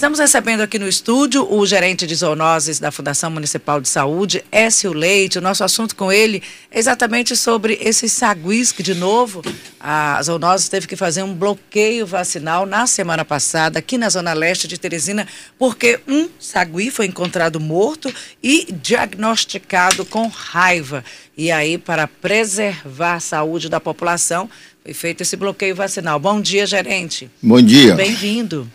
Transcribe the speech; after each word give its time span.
Estamos 0.00 0.18
recebendo 0.18 0.62
aqui 0.62 0.78
no 0.78 0.88
estúdio 0.88 1.46
o 1.52 1.66
gerente 1.66 2.06
de 2.06 2.14
zoonoses 2.14 2.78
da 2.78 2.90
Fundação 2.90 3.30
Municipal 3.30 3.82
de 3.82 3.86
Saúde, 3.86 4.42
Écio 4.50 4.94
Leite. 4.94 5.36
O 5.36 5.42
nosso 5.42 5.62
assunto 5.62 5.94
com 5.94 6.10
ele 6.10 6.42
é 6.70 6.78
exatamente 6.78 7.36
sobre 7.36 7.78
esses 7.82 8.10
saguis 8.10 8.72
que, 8.72 8.82
de 8.82 8.94
novo, 8.94 9.42
a 9.78 10.18
zoonoses 10.22 10.70
teve 10.70 10.86
que 10.86 10.96
fazer 10.96 11.22
um 11.22 11.34
bloqueio 11.34 12.06
vacinal 12.06 12.64
na 12.64 12.86
semana 12.86 13.26
passada 13.26 13.78
aqui 13.78 13.98
na 13.98 14.08
Zona 14.08 14.32
Leste 14.32 14.66
de 14.66 14.78
Teresina, 14.78 15.28
porque 15.58 16.00
um 16.08 16.30
sagui 16.38 16.90
foi 16.90 17.04
encontrado 17.04 17.60
morto 17.60 18.10
e 18.42 18.72
diagnosticado 18.72 20.06
com 20.06 20.28
raiva. 20.28 21.04
E 21.36 21.52
aí, 21.52 21.76
para 21.76 22.08
preservar 22.08 23.16
a 23.16 23.20
saúde 23.20 23.68
da 23.68 23.78
população, 23.78 24.48
foi 24.82 24.94
feito 24.94 25.20
esse 25.20 25.36
bloqueio 25.36 25.76
vacinal. 25.76 26.18
Bom 26.18 26.40
dia, 26.40 26.66
gerente. 26.66 27.30
Bom 27.42 27.60
dia. 27.60 27.94
Bem-vindo. 27.94 28.66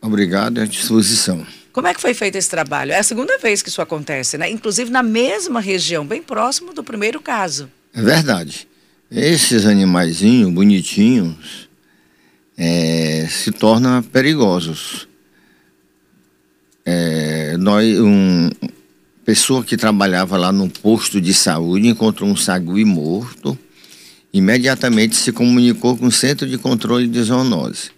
Obrigado, 0.00 0.60
à 0.60 0.64
disposição. 0.64 1.44
Como 1.72 1.86
é 1.86 1.94
que 1.94 2.00
foi 2.00 2.14
feito 2.14 2.36
esse 2.36 2.48
trabalho? 2.48 2.92
É 2.92 2.98
a 2.98 3.02
segunda 3.02 3.38
vez 3.38 3.62
que 3.62 3.68
isso 3.68 3.82
acontece, 3.82 4.38
né? 4.38 4.50
Inclusive 4.50 4.90
na 4.90 5.02
mesma 5.02 5.60
região, 5.60 6.06
bem 6.06 6.22
próximo 6.22 6.72
do 6.72 6.82
primeiro 6.82 7.20
caso. 7.20 7.70
É 7.92 8.02
verdade. 8.02 8.66
Esses 9.10 9.66
animaizinhos 9.66 10.50
bonitinhos 10.50 11.68
é, 12.56 13.26
se 13.28 13.50
tornam 13.52 14.02
perigosos. 14.02 15.08
É, 16.84 17.56
nós, 17.58 17.98
um, 17.98 18.50
pessoa 19.24 19.62
que 19.62 19.76
trabalhava 19.76 20.36
lá 20.36 20.50
no 20.50 20.68
posto 20.68 21.20
de 21.20 21.34
saúde 21.34 21.88
encontrou 21.88 22.28
um 22.28 22.36
sagui 22.36 22.84
morto, 22.84 23.58
imediatamente 24.32 25.16
se 25.16 25.32
comunicou 25.32 25.96
com 25.96 26.06
o 26.06 26.12
Centro 26.12 26.46
de 26.46 26.56
Controle 26.56 27.06
de 27.06 27.22
Zoonose 27.22 27.97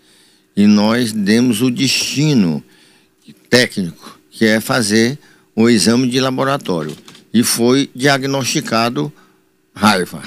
e 0.60 0.66
nós 0.66 1.10
demos 1.10 1.62
o 1.62 1.70
destino 1.70 2.62
técnico, 3.48 4.20
que 4.30 4.45
é 4.45 4.60
fazer 4.60 5.19
o 5.56 5.70
exame 5.70 6.06
de 6.06 6.20
laboratório. 6.20 6.94
E 7.33 7.42
foi 7.42 7.89
diagnosticado 7.94 9.11
raiva. 9.75 10.22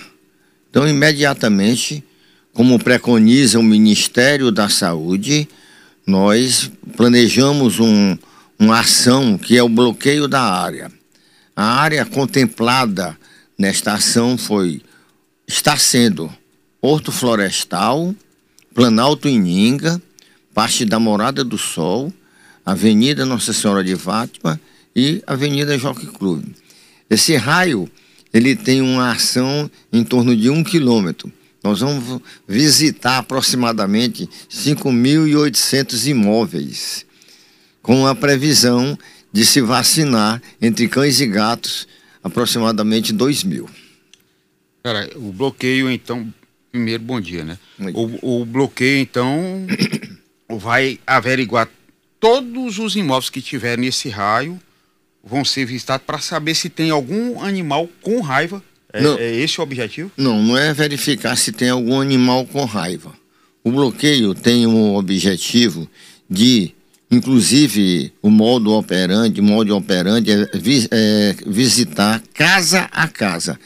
Então, 0.67 0.87
imediatamente, 0.87 2.03
como 2.51 2.79
preconiza 2.79 3.59
o 3.59 3.63
Ministério 3.63 4.51
da 4.51 4.69
Saúde, 4.69 5.47
nós 6.03 6.71
planejamos 6.97 7.79
um, 7.79 8.17
uma 8.57 8.79
ação 8.79 9.37
que 9.37 9.55
é 9.55 9.61
o 9.61 9.69
bloqueio 9.69 10.27
da 10.27 10.41
área. 10.41 10.91
A 11.55 11.79
área 11.79 12.03
contemplada 12.07 13.15
nesta 13.55 13.93
ação 13.93 14.35
foi 14.35 14.81
está 15.47 15.77
sendo 15.77 16.27
Porto 16.81 17.11
Florestal, 17.11 18.15
Planalto 18.73 19.27
Ininga, 19.27 20.01
parte 20.53 20.85
da 20.85 20.99
Morada 20.99 21.43
do 21.43 21.57
Sol, 21.57 22.13
Avenida 22.65 23.25
Nossa 23.25 23.51
Senhora 23.51 23.83
de 23.83 23.95
Fátima 23.95 24.59
e 24.95 25.21
Avenida 25.25 25.77
Jockey 25.77 26.07
Club. 26.07 26.45
Esse 27.09 27.35
raio 27.35 27.89
ele 28.33 28.55
tem 28.55 28.81
uma 28.81 29.11
ação 29.11 29.69
em 29.91 30.03
torno 30.03 30.35
de 30.35 30.49
um 30.49 30.63
quilômetro. 30.63 31.31
Nós 31.63 31.79
vamos 31.79 32.21
visitar 32.47 33.19
aproximadamente 33.19 34.29
5.800 34.49 36.07
imóveis, 36.07 37.05
com 37.81 38.05
a 38.05 38.13
previsão 38.13 38.97
de 39.31 39.45
se 39.45 39.61
vacinar 39.61 40.41
entre 40.61 40.87
cães 40.87 41.19
e 41.21 41.25
gatos 41.25 41.87
aproximadamente 42.23 43.13
2 43.13 43.43
mil. 43.43 43.69
Cara, 44.83 45.09
o 45.15 45.31
bloqueio, 45.31 45.89
então, 45.89 46.31
primeiro, 46.71 47.01
bom 47.01 47.21
dia, 47.21 47.43
né? 47.43 47.57
O, 47.93 48.41
o 48.41 48.45
bloqueio, 48.45 48.99
então, 48.99 49.65
vai 50.49 50.99
averiguar 51.05 51.69
todos 52.19 52.79
os 52.79 52.95
imóveis 52.95 53.29
que 53.29 53.41
tiver 53.41 53.77
nesse 53.77 54.09
raio, 54.09 54.59
vão 55.23 55.43
ser 55.43 55.65
visitados 55.65 56.05
para 56.05 56.19
saber 56.19 56.55
se 56.55 56.69
tem 56.69 56.89
algum 56.89 57.41
animal 57.41 57.89
com 58.01 58.21
raiva. 58.21 58.63
É, 58.91 59.01
não, 59.01 59.17
é 59.17 59.35
esse 59.35 59.59
o 59.59 59.63
objetivo? 59.63 60.11
Não, 60.15 60.41
não 60.41 60.57
é 60.57 60.73
verificar 60.73 61.35
se 61.35 61.51
tem 61.51 61.69
algum 61.69 61.99
animal 61.99 62.45
com 62.45 62.63
raiva. 62.65 63.13
O 63.63 63.71
bloqueio 63.71 64.35
tem 64.35 64.67
um 64.67 64.95
objetivo 64.95 65.89
de, 66.29 66.73
inclusive, 67.09 68.13
o 68.21 68.29
modo 68.29 68.73
operante, 68.73 69.39
o 69.39 69.43
modo 69.43 69.75
operante 69.75 70.31
é, 70.31 70.49
é 70.91 71.35
visitar 71.45 72.21
casa 72.33 72.89
a 72.91 73.07
casa 73.07 73.59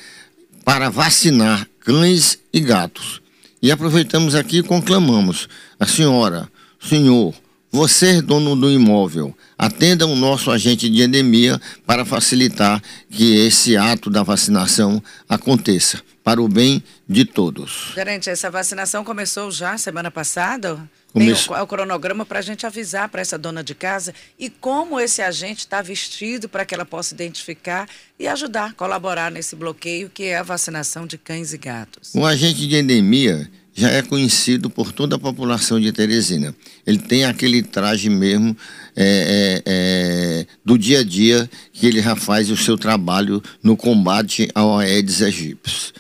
para 0.63 0.89
vacinar 0.89 1.67
cães 1.79 2.37
e 2.53 2.59
gatos. 2.59 3.21
E 3.61 3.71
aproveitamos 3.71 4.35
aqui 4.35 4.59
e 4.59 4.63
conclamamos 4.63 5.47
a 5.79 5.85
senhora, 5.87 6.47
Senhor, 6.79 7.33
você, 7.69 8.21
dono 8.21 8.55
do 8.55 8.71
imóvel, 8.71 9.35
atenda 9.57 10.07
o 10.07 10.15
nosso 10.15 10.49
agente 10.49 10.89
de 10.89 11.01
endemia 11.01 11.59
para 11.85 12.05
facilitar 12.05 12.81
que 13.09 13.45
esse 13.45 13.75
ato 13.75 14.09
da 14.09 14.23
vacinação 14.23 15.03
aconteça, 15.27 16.01
para 16.23 16.41
o 16.41 16.47
bem 16.47 16.81
de 17.07 17.25
todos. 17.25 17.91
Gerente, 17.93 18.29
essa 18.29 18.49
vacinação 18.49 19.03
começou 19.03 19.51
já 19.51 19.77
semana 19.77 20.09
passada? 20.09 20.77
Começou. 21.11 21.53
Tem 21.55 21.61
o, 21.61 21.63
o 21.63 21.67
cronograma 21.67 22.25
para 22.25 22.39
a 22.39 22.41
gente 22.41 22.65
avisar 22.65 23.09
para 23.09 23.21
essa 23.21 23.37
dona 23.37 23.63
de 23.63 23.75
casa 23.75 24.13
e 24.39 24.49
como 24.49 24.99
esse 24.99 25.21
agente 25.21 25.59
está 25.59 25.81
vestido 25.81 26.47
para 26.47 26.65
que 26.65 26.73
ela 26.73 26.85
possa 26.85 27.13
identificar 27.13 27.87
e 28.19 28.27
ajudar, 28.27 28.73
colaborar 28.73 29.31
nesse 29.31 29.55
bloqueio 29.55 30.09
que 30.09 30.23
é 30.23 30.37
a 30.37 30.43
vacinação 30.43 31.05
de 31.05 31.17
cães 31.17 31.53
e 31.53 31.57
gatos. 31.57 32.13
O 32.13 32.25
agente 32.25 32.67
de 32.67 32.75
endemia 32.75 33.49
já 33.77 33.91
é 33.91 34.01
conhecido 34.01 34.71
por 34.71 34.91
toda 34.91 35.17
a 35.17 35.19
população 35.19 35.79
de 35.79 35.91
Teresina. 35.91 36.53
Ele 36.85 36.97
tem 36.97 37.25
aquele 37.25 37.61
traje 37.61 38.09
mesmo 38.09 38.57
é, 38.95 39.61
é, 39.63 39.63
é, 39.67 40.47
do 40.65 40.79
dia 40.79 41.01
a 41.01 41.03
dia 41.03 41.47
que 41.71 41.85
ele 41.85 42.01
já 42.01 42.15
faz 42.15 42.49
o 42.49 42.57
seu 42.57 42.75
trabalho 42.75 43.41
no 43.61 43.77
combate 43.77 44.49
ao 44.55 44.79
Aedes 44.79 45.21
aegypti. 45.21 45.93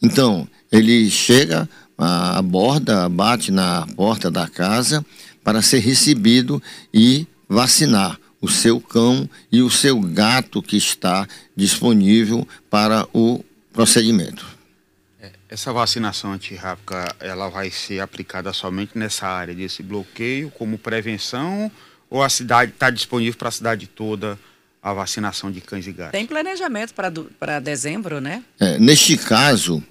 Então, 0.00 0.48
ele 0.72 1.10
chega, 1.10 1.68
aborda, 1.98 3.06
bate 3.10 3.52
na 3.52 3.86
porta 3.94 4.30
da 4.30 4.48
casa 4.48 5.04
para 5.44 5.60
ser 5.60 5.80
recebido 5.80 6.62
e 6.94 7.26
vacinar 7.46 8.18
o 8.40 8.48
seu 8.48 8.80
cão 8.80 9.28
e 9.52 9.60
o 9.60 9.68
seu 9.68 10.00
gato 10.00 10.62
que 10.62 10.78
está 10.78 11.28
disponível 11.54 12.48
para 12.70 13.06
o 13.12 13.44
procedimento. 13.70 14.57
Essa 15.50 15.72
vacinação 15.72 16.32
antirrábica, 16.32 17.16
ela 17.20 17.48
vai 17.48 17.70
ser 17.70 18.00
aplicada 18.00 18.52
somente 18.52 18.98
nessa 18.98 19.26
área 19.26 19.54
desse 19.54 19.82
bloqueio 19.82 20.50
como 20.50 20.76
prevenção 20.76 21.72
ou 22.10 22.22
a 22.22 22.28
cidade 22.28 22.72
está 22.72 22.90
disponível 22.90 23.38
para 23.38 23.48
a 23.48 23.52
cidade 23.52 23.86
toda 23.86 24.38
a 24.82 24.92
vacinação 24.92 25.50
de 25.50 25.62
cães 25.62 25.86
e 25.86 25.92
gatos? 25.92 26.12
Tem 26.12 26.26
planejamento 26.26 26.92
para 26.92 27.60
dezembro, 27.60 28.20
né? 28.20 28.42
É, 28.60 28.78
neste 28.78 29.16
caso, 29.16 29.82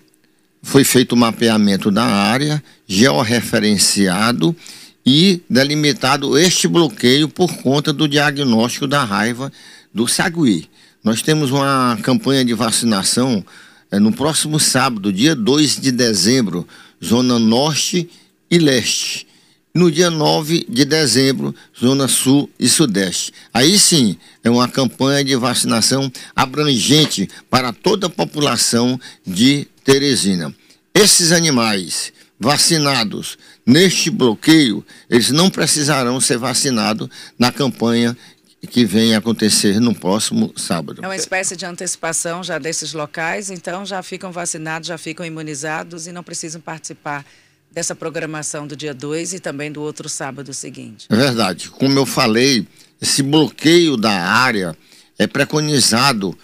foi 0.61 0.83
feito 0.83 1.13
o 1.13 1.17
mapeamento 1.17 1.89
da 1.89 2.05
área, 2.05 2.63
georreferenciado 2.85 4.55
e 5.03 5.41
delimitado 5.49 6.37
este 6.37 6.67
bloqueio 6.67 7.27
por 7.27 7.51
conta 7.63 7.91
do 7.91 8.07
diagnóstico 8.07 8.85
da 8.85 9.03
raiva 9.03 9.51
do 9.91 10.07
sagui. 10.07 10.69
Nós 11.03 11.23
temos 11.23 11.49
uma 11.49 11.97
campanha 12.03 12.45
de 12.45 12.53
vacinação 12.53 13.43
é, 13.91 13.99
no 13.99 14.11
próximo 14.11 14.59
sábado, 14.59 15.13
dia 15.13 15.35
2 15.35 15.79
de 15.79 15.91
dezembro, 15.91 16.67
Zona 17.03 17.39
Norte 17.39 18.09
e 18.49 18.57
Leste. 18.57 19.27
No 19.73 19.91
dia 19.91 20.09
9 20.09 20.65
de 20.67 20.83
dezembro, 20.85 21.53
Zona 21.79 22.07
Sul 22.07 22.49
e 22.59 22.67
Sudeste. 22.67 23.31
Aí 23.53 23.77
sim, 23.77 24.17
é 24.43 24.49
uma 24.49 24.67
campanha 24.67 25.23
de 25.23 25.35
vacinação 25.35 26.11
abrangente 26.35 27.29
para 27.49 27.71
toda 27.71 28.07
a 28.07 28.09
população 28.09 28.99
de 29.25 29.67
Teresina. 29.83 30.53
Esses 30.93 31.31
animais 31.31 32.11
vacinados 32.39 33.37
neste 33.65 34.09
bloqueio, 34.09 34.83
eles 35.09 35.29
não 35.29 35.49
precisarão 35.49 36.19
ser 36.19 36.37
vacinados 36.37 37.07
na 37.37 37.51
campanha 37.51 38.17
que 38.67 38.85
vem 38.85 39.15
acontecer 39.15 39.79
no 39.79 39.95
próximo 39.95 40.53
sábado. 40.55 41.01
É 41.03 41.07
uma 41.07 41.15
espécie 41.15 41.55
de 41.55 41.65
antecipação 41.65 42.43
já 42.43 42.59
desses 42.59 42.93
locais, 42.93 43.49
então 43.49 43.85
já 43.85 44.03
ficam 44.03 44.31
vacinados, 44.31 44.87
já 44.87 44.97
ficam 44.97 45.25
imunizados 45.25 46.05
e 46.05 46.11
não 46.11 46.23
precisam 46.23 46.61
participar 46.61 47.25
dessa 47.71 47.95
programação 47.95 48.67
do 48.67 48.75
dia 48.75 48.93
2 48.93 49.33
e 49.33 49.39
também 49.39 49.71
do 49.71 49.81
outro 49.81 50.09
sábado 50.09 50.53
seguinte. 50.53 51.07
É 51.09 51.15
verdade. 51.15 51.69
Como 51.69 51.97
eu 51.97 52.05
falei, 52.05 52.67
esse 53.01 53.21
bloqueio 53.23 53.97
da 53.97 54.11
área 54.11 54.75
é 55.17 55.27
preconizado 55.27 56.37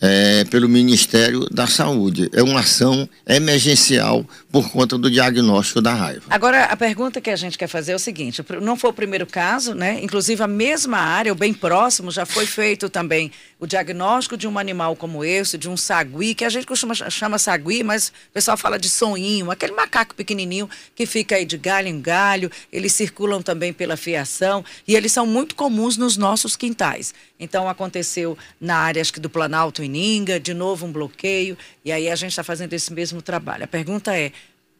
é, 0.00 0.44
pelo 0.44 0.68
Ministério 0.68 1.48
da 1.50 1.66
Saúde. 1.66 2.28
É 2.32 2.42
uma 2.42 2.60
ação 2.60 3.08
emergencial 3.26 4.24
por 4.50 4.70
conta 4.70 4.98
do 4.98 5.10
diagnóstico 5.10 5.80
da 5.80 5.94
raiva. 5.94 6.22
Agora, 6.28 6.64
a 6.64 6.76
pergunta 6.76 7.20
que 7.20 7.30
a 7.30 7.36
gente 7.36 7.56
quer 7.56 7.68
fazer 7.68 7.92
é 7.92 7.94
o 7.94 7.98
seguinte: 7.98 8.44
não 8.60 8.76
foi 8.76 8.90
o 8.90 8.92
primeiro 8.92 9.26
caso, 9.26 9.74
né? 9.74 9.98
Inclusive, 10.02 10.42
a 10.42 10.46
mesma 10.46 10.98
área, 10.98 11.32
ou 11.32 11.36
bem 11.36 11.54
próximo, 11.54 12.10
já 12.10 12.26
foi 12.26 12.46
feito 12.46 12.88
também 12.88 13.30
o 13.58 13.66
diagnóstico 13.66 14.36
de 14.36 14.46
um 14.46 14.58
animal 14.58 14.94
como 14.96 15.24
esse, 15.24 15.56
de 15.56 15.68
um 15.68 15.76
sagui, 15.76 16.34
que 16.34 16.44
a 16.44 16.48
gente 16.50 16.66
costuma 16.66 16.94
chama 16.94 17.38
sagui, 17.38 17.82
mas 17.82 18.08
o 18.08 18.32
pessoal 18.34 18.56
fala 18.56 18.78
de 18.78 18.88
sonhinho, 18.88 19.50
aquele 19.50 19.72
macaco 19.72 20.14
pequenininho 20.14 20.68
que 20.94 21.06
fica 21.06 21.36
aí 21.36 21.44
de 21.44 21.56
galho 21.56 21.88
em 21.88 22.00
galho, 22.00 22.50
eles 22.72 22.92
circulam 22.92 23.40
também 23.40 23.72
pela 23.72 23.96
fiação 23.96 24.64
e 24.86 24.94
eles 24.94 25.12
são 25.12 25.26
muito 25.26 25.54
comuns 25.54 25.96
nos 25.96 26.16
nossos 26.16 26.54
quintais. 26.56 27.14
Então 27.38 27.68
aconteceu 27.68 28.36
na 28.60 28.76
área 28.76 29.00
acho 29.00 29.12
que 29.12 29.20
do 29.20 29.30
Planalto 29.30 29.82
em 29.86 29.88
Ninga, 29.88 30.38
de 30.38 30.52
novo 30.52 30.86
um 30.86 30.92
bloqueio, 30.92 31.56
e 31.84 31.90
aí 31.90 32.08
a 32.08 32.16
gente 32.16 32.30
está 32.30 32.44
fazendo 32.44 32.72
esse 32.72 32.92
mesmo 32.92 33.22
trabalho. 33.22 33.64
A 33.64 33.66
pergunta 33.66 34.16
é, 34.16 34.32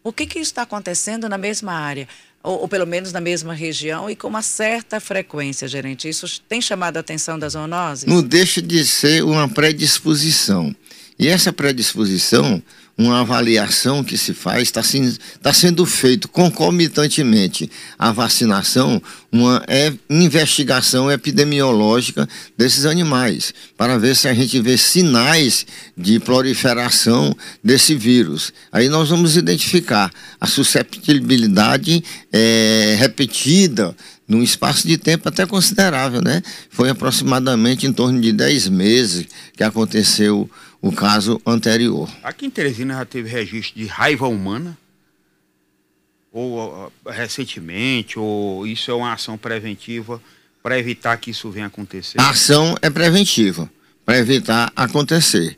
por 0.03 0.13
que, 0.13 0.27
que 0.27 0.39
está 0.39 0.63
acontecendo 0.63 1.29
na 1.29 1.39
mesma 1.39 1.73
área? 1.73 2.09
Ou, 2.43 2.61
ou, 2.61 2.69
pelo 2.69 2.87
menos 2.87 3.13
na 3.13 3.21
mesma 3.21 3.53
região 3.55 4.09
e 4.09 4.15
com 4.15 4.29
uma 4.29 4.43
certa 4.43 5.01
frequência, 5.01 5.67
gerente. 5.67 6.09
Isso 6.09 6.41
tem 6.49 6.61
chamado 6.61 6.97
a 6.97 7.01
atenção 7.01 7.37
das 7.37 7.55
zoonoses? 7.55 8.05
Não 8.05 8.23
deixa 8.23 8.63
de 8.63 8.87
ser 8.87 9.25
uma 9.25 9.49
predisposição. 9.49 10.73
E 11.19 11.29
essa 11.29 11.53
predisposição 11.53 12.63
uma 12.99 13.21
avaliação 13.21 14.03
que 14.03 14.17
se 14.17 14.33
faz, 14.33 14.63
está 14.63 14.81
tá 15.43 15.53
sendo 15.53 15.85
feito 15.85 16.29
concomitantemente 16.29 17.71
à 17.99 18.11
vacinação, 18.11 19.03
uma 19.31 19.63
é, 19.69 19.93
investigação 20.09 21.11
epidemiológica 21.11 22.27
desses 22.57 22.87
animais, 22.87 23.53
para 23.77 23.99
ver 23.99 24.17
se 24.17 24.29
a 24.29 24.33
gente 24.33 24.59
vê 24.61 24.79
sinais 24.79 25.67
de 25.95 26.19
proliferação 26.19 27.37
desse 27.63 27.95
vírus. 27.95 28.51
Aí 28.73 28.89
nós 28.89 29.11
vamos 29.11 29.37
identificar 29.37 30.11
a 30.41 30.47
susceptibilidade 30.47 32.03
é, 32.33 32.97
repetida 32.99 33.95
num 34.27 34.43
espaço 34.43 34.89
de 34.89 34.97
tempo 34.97 35.29
até 35.29 35.47
considerável, 35.47 36.21
né? 36.21 36.43
Foi 36.71 36.89
aproximadamente 36.89 37.87
em 37.87 37.93
torno 37.93 38.21
de 38.21 38.33
10 38.33 38.69
meses 38.69 39.27
que 39.57 39.63
aconteceu 39.63 40.51
o 40.81 40.93
caso 40.93 41.41
anterior. 41.47 42.09
Aqui 42.23 42.47
em 42.47 42.51
Teresina 42.51 42.95
já 42.95 43.05
teve 43.05 43.29
registro 43.29 43.81
de 43.81 43.87
raiva 43.87 44.29
humana? 44.29 44.77
Ou 46.33 46.93
recentemente, 47.07 48.19
ou 48.19 48.67
isso 48.67 48.91
é 48.91 48.95
uma 48.95 49.13
ação 49.13 49.39
preventiva 49.39 50.21
para 50.63 50.79
evitar 50.79 51.17
que 51.17 51.31
isso 51.31 51.51
venha 51.51 51.67
acontecer? 51.67 52.21
A 52.21 52.31
ação 52.31 52.77
é 52.83 52.91
preventiva, 52.91 53.71
para 54.05 54.19
evitar 54.19 54.71
acontecer. 54.77 55.57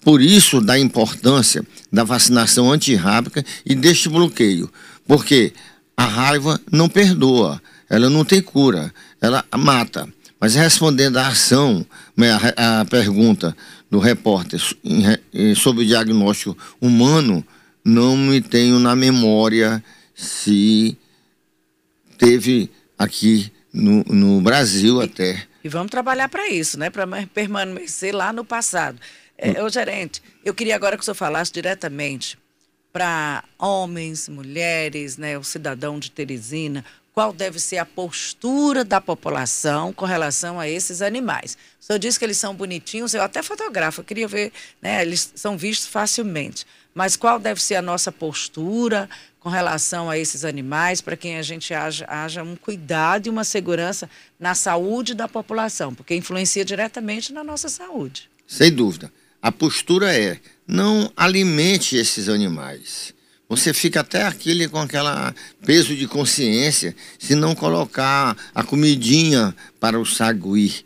Por 0.00 0.20
isso, 0.20 0.60
da 0.60 0.78
importância 0.78 1.64
da 1.92 2.04
vacinação 2.04 2.70
antirrábica 2.70 3.44
e 3.64 3.74
deste 3.74 4.08
bloqueio. 4.08 4.70
Porque 5.06 5.52
a 5.96 6.04
raiva 6.04 6.60
não 6.70 6.88
perdoa, 6.88 7.60
ela 7.88 8.10
não 8.10 8.24
tem 8.24 8.42
cura, 8.42 8.92
ela 9.20 9.44
mata. 9.56 10.08
Mas 10.38 10.54
respondendo 10.54 11.16
à 11.16 11.28
ação, 11.28 11.86
né, 12.16 12.32
a, 12.56 12.80
a 12.80 12.84
pergunta 12.84 13.56
do 13.94 14.00
repórter 14.00 14.60
sobre 15.54 15.84
o 15.84 15.86
diagnóstico 15.86 16.58
humano, 16.80 17.46
não 17.84 18.16
me 18.16 18.40
tenho 18.40 18.80
na 18.80 18.96
memória 18.96 19.82
se 20.16 20.98
teve 22.18 22.68
aqui 22.98 23.52
no, 23.72 24.02
no 24.04 24.40
Brasil 24.40 25.00
até. 25.00 25.46
E 25.62 25.68
vamos 25.68 25.92
trabalhar 25.92 26.28
para 26.28 26.48
isso, 26.48 26.76
né? 26.76 26.90
Para 26.90 27.06
permanecer 27.32 28.12
lá 28.12 28.32
no 28.32 28.44
passado. 28.44 28.98
É, 29.38 29.62
hum. 29.62 29.68
gerente, 29.68 30.20
eu 30.44 30.52
queria 30.52 30.74
agora 30.74 30.96
que 30.96 31.02
o 31.02 31.04
senhor 31.04 31.14
falasse 31.14 31.52
diretamente 31.52 32.36
para 32.92 33.44
homens, 33.56 34.28
mulheres, 34.28 35.16
né, 35.16 35.38
o 35.38 35.44
cidadão 35.44 36.00
de 36.00 36.10
Teresina, 36.10 36.84
qual 37.14 37.32
deve 37.32 37.60
ser 37.60 37.78
a 37.78 37.86
postura 37.86 38.84
da 38.84 39.00
população 39.00 39.92
com 39.92 40.04
relação 40.04 40.58
a 40.58 40.68
esses 40.68 41.00
animais. 41.00 41.56
O 41.80 41.84
senhor 41.84 41.98
disse 41.98 42.18
que 42.18 42.24
eles 42.24 42.36
são 42.36 42.54
bonitinhos, 42.56 43.14
eu 43.14 43.22
até 43.22 43.40
fotografo, 43.40 44.00
eu 44.00 44.04
queria 44.04 44.26
ver, 44.26 44.52
né, 44.82 45.00
eles 45.00 45.32
são 45.36 45.56
vistos 45.56 45.86
facilmente. 45.86 46.66
Mas 46.92 47.16
qual 47.16 47.38
deve 47.38 47.62
ser 47.62 47.76
a 47.76 47.82
nossa 47.82 48.10
postura 48.10 49.08
com 49.38 49.48
relação 49.48 50.10
a 50.10 50.18
esses 50.18 50.44
animais, 50.44 51.00
para 51.00 51.16
que 51.16 51.28
a 51.28 51.42
gente 51.42 51.72
haja, 51.72 52.04
haja 52.08 52.42
um 52.42 52.56
cuidado 52.56 53.26
e 53.26 53.30
uma 53.30 53.44
segurança 53.44 54.08
na 54.40 54.54
saúde 54.54 55.14
da 55.14 55.28
população, 55.28 55.94
porque 55.94 56.16
influencia 56.16 56.64
diretamente 56.64 57.32
na 57.32 57.44
nossa 57.44 57.68
saúde. 57.68 58.28
Sem 58.46 58.72
dúvida. 58.72 59.12
A 59.42 59.52
postura 59.52 60.16
é: 60.16 60.40
não 60.66 61.12
alimente 61.14 61.94
esses 61.94 62.28
animais 62.28 63.14
você 63.56 63.72
fica 63.72 64.00
até 64.00 64.24
aquele 64.24 64.68
com 64.68 64.78
aquela 64.78 65.34
peso 65.64 65.94
de 65.94 66.06
consciência 66.06 66.94
se 67.18 67.34
não 67.34 67.54
colocar 67.54 68.36
a 68.54 68.62
comidinha 68.62 69.54
para 69.78 69.98
o 69.98 70.04
sagui. 70.04 70.84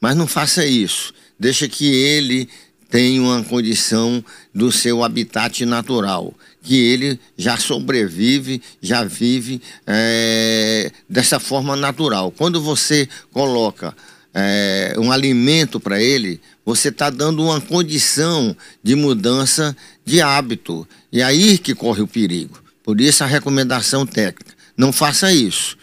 Mas 0.00 0.16
não 0.16 0.26
faça 0.26 0.64
isso. 0.64 1.12
Deixa 1.38 1.68
que 1.68 1.86
ele 1.86 2.48
tenha 2.90 3.22
uma 3.22 3.42
condição 3.44 4.22
do 4.52 4.72
seu 4.72 5.04
habitat 5.04 5.64
natural, 5.64 6.34
que 6.62 6.76
ele 6.76 7.18
já 7.38 7.56
sobrevive, 7.56 8.60
já 8.82 9.04
vive 9.04 9.62
é, 9.86 10.90
dessa 11.08 11.38
forma 11.38 11.76
natural. 11.76 12.32
Quando 12.32 12.60
você 12.60 13.08
coloca 13.32 13.94
é, 14.34 14.94
um 14.98 15.12
alimento 15.12 15.78
para 15.78 16.02
ele, 16.02 16.40
você 16.64 16.88
está 16.88 17.10
dando 17.10 17.42
uma 17.42 17.60
condição 17.60 18.56
de 18.82 18.94
mudança 18.94 19.76
de 20.10 20.20
hábito. 20.20 20.86
E 21.12 21.22
aí 21.22 21.56
que 21.56 21.74
corre 21.74 22.02
o 22.02 22.08
perigo. 22.08 22.62
Por 22.82 23.00
isso 23.00 23.22
a 23.22 23.26
recomendação 23.26 24.04
técnica. 24.04 24.54
Não 24.76 24.92
faça 24.92 25.32
isso, 25.32 25.76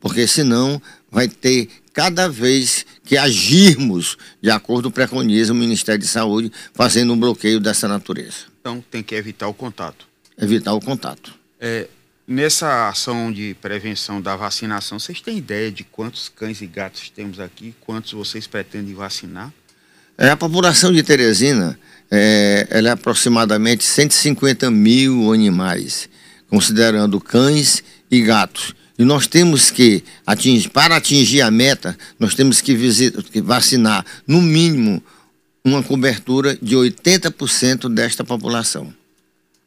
porque 0.00 0.26
senão 0.26 0.80
vai 1.10 1.28
ter 1.28 1.68
cada 1.92 2.28
vez 2.28 2.86
que 3.04 3.16
agirmos 3.16 4.16
de 4.40 4.50
acordo 4.50 4.84
com 4.84 4.88
o 4.90 4.92
preconiza 4.92 5.52
o 5.52 5.56
Ministério 5.56 6.00
de 6.00 6.06
Saúde 6.06 6.52
fazendo 6.72 7.12
um 7.12 7.18
bloqueio 7.18 7.58
dessa 7.58 7.88
natureza. 7.88 8.46
Então 8.60 8.82
tem 8.90 9.02
que 9.02 9.14
evitar 9.14 9.48
o 9.48 9.54
contato. 9.54 10.06
Evitar 10.40 10.72
o 10.74 10.80
contato. 10.80 11.34
É, 11.60 11.88
nessa 12.26 12.88
ação 12.88 13.32
de 13.32 13.56
prevenção 13.60 14.20
da 14.20 14.36
vacinação, 14.36 14.98
vocês 14.98 15.20
têm 15.20 15.38
ideia 15.38 15.72
de 15.72 15.82
quantos 15.82 16.28
cães 16.28 16.62
e 16.62 16.66
gatos 16.66 17.10
temos 17.10 17.40
aqui? 17.40 17.74
Quantos 17.80 18.12
vocês 18.12 18.46
pretendem 18.46 18.94
vacinar? 18.94 19.52
É, 20.16 20.30
a 20.30 20.36
população 20.36 20.92
de 20.92 21.02
Teresina 21.02 21.78
é, 22.10 22.66
ela 22.70 22.88
é 22.88 22.92
aproximadamente 22.92 23.84
150 23.84 24.70
mil 24.70 25.32
animais, 25.32 26.08
considerando 26.48 27.20
cães 27.20 27.82
e 28.10 28.22
gatos. 28.22 28.74
E 28.98 29.04
nós 29.04 29.26
temos 29.26 29.70
que, 29.70 30.02
atingir, 30.26 30.70
para 30.70 30.96
atingir 30.96 31.40
a 31.40 31.50
meta, 31.50 31.96
nós 32.18 32.34
temos 32.34 32.60
que, 32.60 32.74
visitar, 32.74 33.22
que 33.22 33.40
vacinar, 33.40 34.04
no 34.26 34.42
mínimo, 34.42 35.02
uma 35.64 35.82
cobertura 35.82 36.58
de 36.60 36.74
80% 36.74 37.88
desta 37.92 38.24
população. 38.24 38.92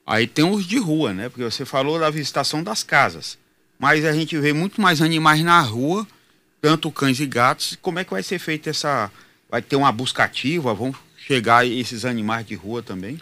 Aí 0.05 0.27
tem 0.27 0.43
os 0.43 0.65
de 0.65 0.77
rua, 0.77 1.13
né? 1.13 1.29
Porque 1.29 1.43
você 1.43 1.63
falou 1.63 1.99
da 1.99 2.09
visitação 2.09 2.61
das 2.61 2.83
casas. 2.83 3.37
Mas 3.79 4.03
a 4.03 4.11
gente 4.11 4.37
vê 4.37 4.51
muito 4.51 4.81
mais 4.81 5.01
animais 5.01 5.41
na 5.41 5.61
rua, 5.61 6.05
tanto 6.61 6.91
cães 6.91 7.19
e 7.19 7.25
gatos. 7.25 7.77
Como 7.81 7.99
é 7.99 8.03
que 8.03 8.11
vai 8.11 8.23
ser 8.23 8.39
feita 8.39 8.69
essa 8.69 9.09
Vai 9.51 9.61
ter 9.61 9.75
uma 9.75 9.91
busca 9.91 10.23
ativa? 10.23 10.73
Vão 10.73 10.95
chegar 11.25 11.65
esses 11.65 12.05
animais 12.05 12.45
de 12.45 12.55
rua 12.55 12.81
também? 12.81 13.19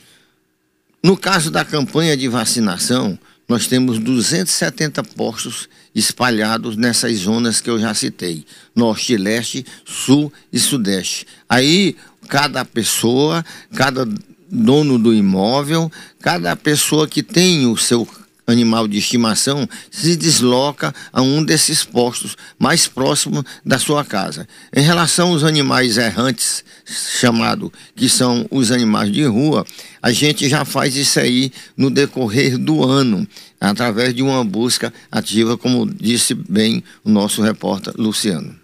No 1.04 1.16
caso 1.18 1.50
da 1.50 1.64
campanha 1.64 2.16
de 2.16 2.28
vacinação, 2.28 3.18
nós 3.48 3.68
temos 3.68 4.00
270 4.00 5.04
postos 5.04 5.70
espalhados 5.96 6.76
nessas 6.76 7.18
zonas 7.18 7.62
que 7.62 7.70
eu 7.70 7.80
já 7.80 7.94
citei: 7.94 8.46
Norte, 8.76 9.18
Leste, 9.18 9.66
Sul 9.86 10.32
e 10.52 10.60
Sudeste. 10.60 11.26
Aí, 11.48 11.96
cada 12.28 12.64
pessoa, 12.66 13.44
cada 13.76 14.08
dono 14.52 15.00
do 15.00 15.14
imóvel, 15.14 15.92
cada 16.20 16.56
pessoa 16.56 17.08
que 17.08 17.24
tem 17.24 17.66
o 17.66 17.78
seu 17.78 18.08
animal 18.50 18.88
de 18.88 18.98
estimação 18.98 19.68
se 19.90 20.16
desloca 20.16 20.94
a 21.12 21.22
um 21.22 21.44
desses 21.44 21.84
postos 21.84 22.36
mais 22.58 22.88
próximo 22.88 23.46
da 23.66 23.80
sua 23.80 24.04
casa. 24.04 24.48
Em 24.76 24.82
relação 24.82 25.30
aos 25.30 25.44
animais 25.44 25.98
errantes, 25.98 26.64
chamado 27.20 27.72
que 27.96 28.10
são 28.10 28.46
os 28.52 28.72
animais 28.72 29.12
de 29.12 29.24
rua, 29.26 29.66
a 30.02 30.12
gente 30.12 30.50
já 30.50 30.66
faz 30.66 30.96
isso 30.96 31.20
aí 31.20 31.52
no 31.78 31.90
decorrer 31.90 32.58
do 32.58 32.84
ano, 32.84 33.28
através 33.60 34.14
de 34.14 34.22
uma 34.22 34.44
busca 34.44 34.94
ativa, 35.12 35.58
como 35.58 35.86
disse 35.86 36.34
bem 36.34 36.84
o 37.04 37.10
nosso 37.10 37.42
repórter 37.42 37.94
Luciano. 37.98 38.59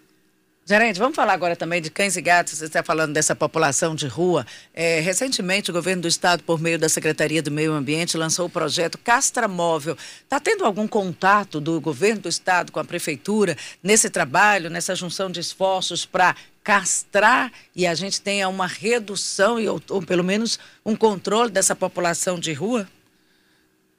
Gerente, 0.68 0.98
vamos 0.98 1.16
falar 1.16 1.34
agora 1.34 1.56
também 1.56 1.80
de 1.80 1.92
cães 1.92 2.16
e 2.16 2.22
gatos. 2.22 2.58
Você 2.58 2.66
está 2.66 2.82
falando 2.82 3.14
dessa 3.14 3.36
população 3.36 3.94
de 3.94 4.08
rua. 4.08 4.44
É, 4.74 5.00
recentemente, 5.00 5.70
o 5.70 5.74
governo 5.74 6.02
do 6.02 6.08
estado, 6.08 6.42
por 6.42 6.60
meio 6.60 6.80
da 6.80 6.90
Secretaria 6.90 7.40
do 7.40 7.52
Meio 7.52 7.72
Ambiente, 7.72 8.18
lançou 8.18 8.48
o 8.48 8.50
projeto 8.50 8.98
Castra 8.98 9.48
Móvel. 9.48 9.96
Está 10.24 10.40
tendo 10.40 10.66
algum 10.66 10.88
contato 10.88 11.62
do 11.62 11.80
governo 11.80 12.22
do 12.22 12.30
estado 12.30 12.72
com 12.72 12.80
a 12.80 12.84
prefeitura 12.84 13.56
nesse 13.84 14.10
trabalho, 14.10 14.72
nessa 14.72 14.96
junção 14.96 15.30
de 15.30 15.40
esforços 15.40 16.04
para 16.04 16.36
castrar 16.64 17.52
e 17.76 17.86
a 17.86 17.94
gente 17.94 18.20
tenha 18.20 18.50
uma 18.50 18.66
redução 18.66 19.64
ou, 19.68 19.80
ou 19.88 20.02
pelo 20.02 20.24
menos 20.24 20.58
um 20.84 20.96
controle 20.96 21.52
dessa 21.52 21.76
população 21.76 22.40
de 22.40 22.54
rua? 22.54 22.88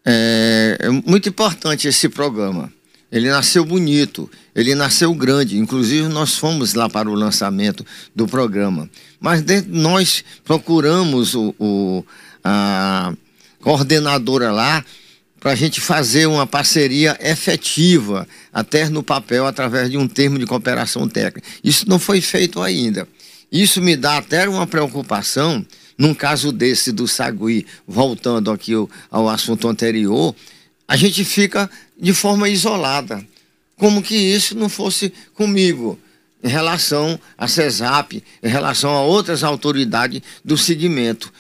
É, 0.04 0.78
é 0.80 0.88
muito 0.90 1.28
importante 1.28 1.86
esse 1.86 2.08
programa. 2.08 2.72
Ele 3.16 3.30
nasceu 3.30 3.64
bonito, 3.64 4.30
ele 4.54 4.74
nasceu 4.74 5.14
grande. 5.14 5.58
Inclusive, 5.58 6.08
nós 6.08 6.36
fomos 6.36 6.74
lá 6.74 6.88
para 6.88 7.08
o 7.08 7.14
lançamento 7.14 7.84
do 8.14 8.26
programa. 8.26 8.90
Mas 9.18 9.42
nós 9.66 10.22
procuramos 10.44 11.34
o, 11.34 11.54
o, 11.58 12.04
a 12.44 13.14
coordenadora 13.60 14.52
lá 14.52 14.84
para 15.40 15.52
a 15.52 15.54
gente 15.54 15.80
fazer 15.80 16.26
uma 16.26 16.46
parceria 16.46 17.16
efetiva, 17.20 18.28
até 18.52 18.88
no 18.88 19.02
papel, 19.02 19.46
através 19.46 19.90
de 19.90 19.96
um 19.96 20.08
termo 20.08 20.38
de 20.38 20.44
cooperação 20.44 21.08
técnica. 21.08 21.48
Isso 21.62 21.88
não 21.88 21.98
foi 21.98 22.20
feito 22.20 22.60
ainda. 22.60 23.08
Isso 23.50 23.80
me 23.80 23.96
dá 23.96 24.18
até 24.18 24.48
uma 24.48 24.66
preocupação, 24.66 25.64
num 25.96 26.12
caso 26.12 26.52
desse 26.52 26.92
do 26.92 27.08
Sagui, 27.08 27.64
voltando 27.86 28.50
aqui 28.50 28.74
ao, 28.74 28.90
ao 29.10 29.28
assunto 29.28 29.68
anterior, 29.68 30.34
a 30.88 30.96
gente 30.96 31.24
fica 31.24 31.70
de 31.98 32.12
forma 32.12 32.48
isolada. 32.48 33.26
Como 33.76 34.02
que 34.02 34.16
isso 34.16 34.56
não 34.56 34.68
fosse 34.68 35.12
comigo, 35.34 35.98
em 36.42 36.48
relação 36.48 37.18
a 37.36 37.48
CESAP, 37.48 38.22
em 38.42 38.48
relação 38.48 38.90
a 38.90 39.02
outras 39.02 39.42
autoridades 39.42 40.22
do 40.44 40.56
segmento. 40.56 41.32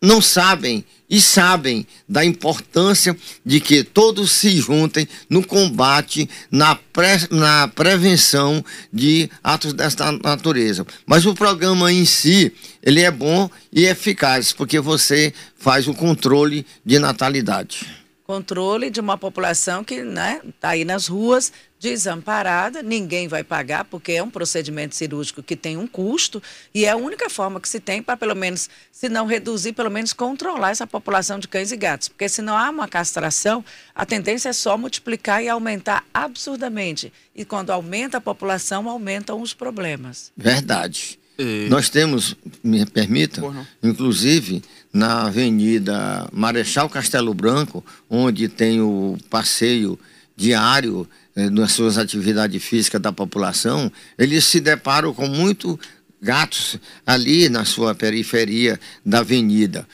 Não 0.00 0.20
sabem 0.20 0.84
e 1.08 1.20
sabem 1.20 1.86
da 2.08 2.24
importância 2.24 3.16
de 3.44 3.60
que 3.60 3.82
todos 3.84 4.30
se 4.32 4.56
juntem 4.58 5.08
no 5.30 5.46
combate, 5.46 6.28
na, 6.50 6.74
pre, 6.74 7.28
na 7.30 7.68
prevenção 7.68 8.64
de 8.92 9.30
atos 9.42 9.72
desta 9.72 10.10
natureza. 10.12 10.86
Mas 11.06 11.24
o 11.24 11.34
programa 11.34 11.92
em 11.92 12.04
si, 12.04 12.52
ele 12.82 13.02
é 13.02 13.10
bom 13.10 13.48
e 13.72 13.84
eficaz, 13.84 14.52
porque 14.52 14.80
você 14.80 15.32
faz 15.58 15.86
o 15.86 15.94
controle 15.94 16.66
de 16.84 16.98
natalidade 16.98 18.03
controle 18.24 18.90
de 18.90 19.00
uma 19.00 19.18
população 19.18 19.84
que 19.84 19.96
está 19.96 20.10
né, 20.10 20.40
tá 20.58 20.70
aí 20.70 20.84
nas 20.84 21.06
ruas 21.06 21.52
desamparada, 21.78 22.82
ninguém 22.82 23.28
vai 23.28 23.44
pagar, 23.44 23.84
porque 23.84 24.12
é 24.12 24.22
um 24.22 24.30
procedimento 24.30 24.96
cirúrgico 24.96 25.42
que 25.42 25.54
tem 25.54 25.76
um 25.76 25.86
custo, 25.86 26.42
e 26.74 26.86
é 26.86 26.90
a 26.90 26.96
única 26.96 27.28
forma 27.28 27.60
que 27.60 27.68
se 27.68 27.78
tem 27.78 28.02
para, 28.02 28.16
pelo 28.16 28.34
menos, 28.34 28.70
se 28.90 29.06
não 29.10 29.26
reduzir, 29.26 29.74
pelo 29.74 29.90
menos 29.90 30.14
controlar 30.14 30.70
essa 30.70 30.86
população 30.86 31.38
de 31.38 31.46
cães 31.46 31.70
e 31.72 31.76
gatos. 31.76 32.08
Porque 32.08 32.26
se 32.26 32.40
não 32.40 32.56
há 32.56 32.70
uma 32.70 32.88
castração, 32.88 33.62
a 33.94 34.06
tendência 34.06 34.48
é 34.48 34.52
só 34.54 34.78
multiplicar 34.78 35.44
e 35.44 35.48
aumentar 35.50 36.06
absurdamente. 36.14 37.12
E 37.36 37.44
quando 37.44 37.68
aumenta 37.68 38.16
a 38.16 38.20
população, 38.20 38.88
aumentam 38.88 39.42
os 39.42 39.52
problemas. 39.52 40.32
Verdade. 40.34 41.18
E... 41.38 41.66
Nós 41.68 41.90
temos, 41.90 42.34
me 42.62 42.86
permita, 42.86 43.42
inclusive 43.82 44.62
na 44.94 45.24
Avenida 45.24 46.28
Marechal 46.32 46.88
Castelo 46.88 47.34
Branco, 47.34 47.84
onde 48.08 48.48
tem 48.48 48.80
o 48.80 49.18
passeio 49.28 49.98
diário 50.36 51.08
eh, 51.34 51.50
nas 51.50 51.72
suas 51.72 51.98
atividades 51.98 52.62
físicas 52.62 53.00
da 53.02 53.12
população, 53.12 53.90
eles 54.16 54.44
se 54.44 54.60
deparam 54.60 55.12
com 55.12 55.26
muito 55.26 55.78
gatos 56.22 56.78
ali 57.04 57.48
na 57.48 57.64
sua 57.64 57.92
periferia 57.92 58.78
da 59.04 59.18
avenida. 59.18 59.84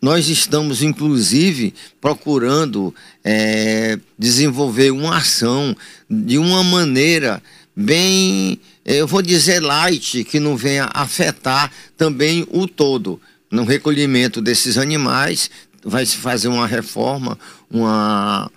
Nós 0.00 0.28
estamos, 0.28 0.82
inclusive, 0.82 1.72
procurando 1.98 2.94
eh, 3.24 3.98
desenvolver 4.18 4.90
uma 4.90 5.16
ação 5.16 5.74
de 6.08 6.36
uma 6.36 6.62
maneira 6.62 7.42
bem 7.74 8.60
eu 8.84 9.06
vou 9.06 9.22
dizer 9.22 9.60
light, 9.60 10.24
que 10.24 10.40
não 10.40 10.56
venha 10.56 10.90
afetar 10.92 11.70
também 11.96 12.44
o 12.50 12.66
todo. 12.66 13.20
No 13.52 13.64
recolhimento 13.64 14.40
desses 14.40 14.78
animais, 14.78 15.50
vai 15.84 16.06
se 16.06 16.16
fazer 16.16 16.48
uma 16.48 16.66
reforma, 16.66 17.38
uma, 17.70 18.50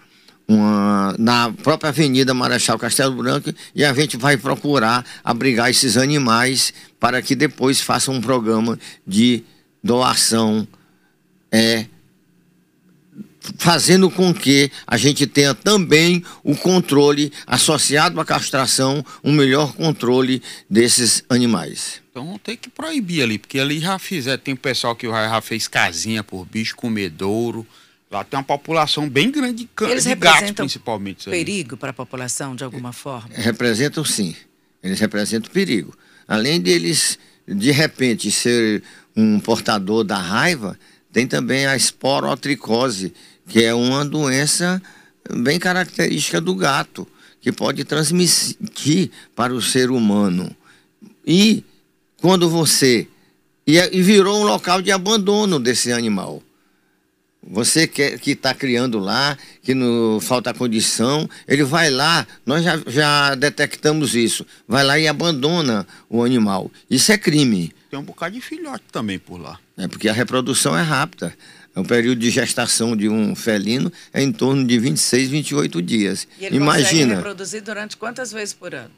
uma, 0.48 1.14
na 1.20 1.52
própria 1.52 1.90
Avenida 1.90 2.34
Marechal 2.34 2.80
Castelo 2.80 3.14
Branco 3.22 3.54
e 3.76 3.84
a 3.84 3.94
gente 3.94 4.16
vai 4.16 4.38
procurar 4.38 5.06
abrigar 5.22 5.70
esses 5.70 5.98
animais 5.98 6.74
para 6.98 7.22
que 7.22 7.36
depois 7.36 7.82
faça 7.82 8.10
um 8.10 8.22
programa 8.22 8.80
de 9.06 9.44
doação 9.84 10.66
é, 11.52 11.88
fazendo 13.58 14.10
com 14.10 14.34
que 14.34 14.72
a 14.86 14.98
gente 14.98 15.28
tenha 15.28 15.54
também 15.54 16.24
o 16.44 16.56
controle 16.56 17.32
associado 17.46 18.20
à 18.20 18.26
castração, 18.26 19.06
um 19.24 19.32
melhor 19.32 19.74
controle 19.74 20.42
desses 20.70 21.24
animais. 21.30 22.02
Então 22.12 22.40
tem 22.42 22.56
que 22.56 22.70
proibir 22.70 23.24
ali, 23.24 23.38
porque 23.38 23.60
ali 23.60 23.80
já 23.80 24.00
fizer, 24.00 24.38
tem 24.38 24.56
pessoal 24.56 24.96
que 24.96 25.08
já 25.08 25.42
fez 25.42 25.68
casinha 25.68 26.24
por 26.24 26.46
bicho 26.46 26.76
comedouro. 26.76 27.66
Lá 28.10 28.24
tem 28.24 28.38
uma 28.38 28.44
população 28.44 29.10
bem 29.10 29.32
grande 29.32 29.64
de, 29.64 29.70
can... 29.76 29.90
Eles 29.90 30.06
de 30.06 30.16
gatos, 30.16 30.52
principalmente. 30.52 31.30
perigo 31.30 31.76
para 31.76 31.90
a 31.90 31.94
população, 31.94 32.56
de 32.56 32.64
alguma 32.64 32.94
forma? 32.94 33.30
Representam 33.34 34.06
sim. 34.06 34.36
Eles 34.82 35.00
representam 35.00 35.52
perigo. 35.52 35.98
Além 36.28 36.62
deles, 36.62 37.20
de 37.48 37.72
repente, 37.72 38.32
ser 38.32 38.84
um 39.16 39.40
portador 39.40 40.04
da 40.04 40.18
raiva, 40.18 40.78
tem 41.12 41.26
também 41.26 41.66
a 41.66 41.76
esporotricose, 41.76 43.14
que 43.48 43.64
é 43.64 43.74
uma 43.74 44.04
doença 44.04 44.82
bem 45.38 45.60
característica 45.60 46.40
do 46.40 46.56
gato, 46.56 47.08
que 47.42 47.52
pode 47.52 47.84
transmitir 47.84 49.12
para 49.36 49.54
o 49.54 49.62
ser 49.62 49.92
humano. 49.92 50.56
E 51.26 51.64
quando 52.22 52.50
você. 52.50 53.08
E, 53.68 53.78
é, 53.78 53.90
virou 53.90 54.42
um 54.42 54.46
local 54.46 54.82
de 54.82 54.92
abandono 54.92 55.60
desse 55.60 55.92
animal. 55.92 56.42
Você 57.48 57.88
que 57.88 58.32
está 58.32 58.56
criando 58.56 58.98
lá, 58.98 59.38
que 59.62 59.76
não 59.76 60.20
falta 60.20 60.52
condição, 60.52 61.30
ele 61.48 61.64
vai 61.64 61.92
lá, 61.92 62.26
nós 62.44 62.64
já, 62.64 62.82
já 62.88 63.36
detectamos 63.36 64.16
isso, 64.16 64.44
vai 64.68 64.84
lá 64.84 64.98
e 64.98 65.08
abandona 65.08 65.86
o 66.10 66.24
animal. 66.24 66.72
Isso 66.90 67.12
é 67.12 67.18
crime. 67.20 67.72
Tem 67.92 68.00
um 68.00 68.04
bocado 68.04 68.34
de 68.34 68.42
filhote 68.42 68.86
também 68.92 69.20
por 69.20 69.40
lá. 69.40 69.60
É 69.78 69.88
porque 69.88 70.10
a 70.10 70.14
reprodução 70.14 70.76
é 70.76 70.82
rápida. 70.82 71.36
O 71.76 71.84
período 71.84 72.20
de 72.20 72.30
gestação 72.30 72.96
de 72.96 73.10
um 73.10 73.36
felino 73.36 73.92
é 74.14 74.22
em 74.22 74.32
torno 74.32 74.66
de 74.66 74.80
26, 74.80 75.30
28 75.30 75.82
dias. 75.82 76.28
E 76.40 76.46
ele 76.46 76.56
Imagina. 76.56 77.16
reproduzir 77.16 77.62
durante 77.62 77.98
quantas 77.98 78.32
vezes 78.32 78.54
por 78.54 78.74
ano? 78.74 78.92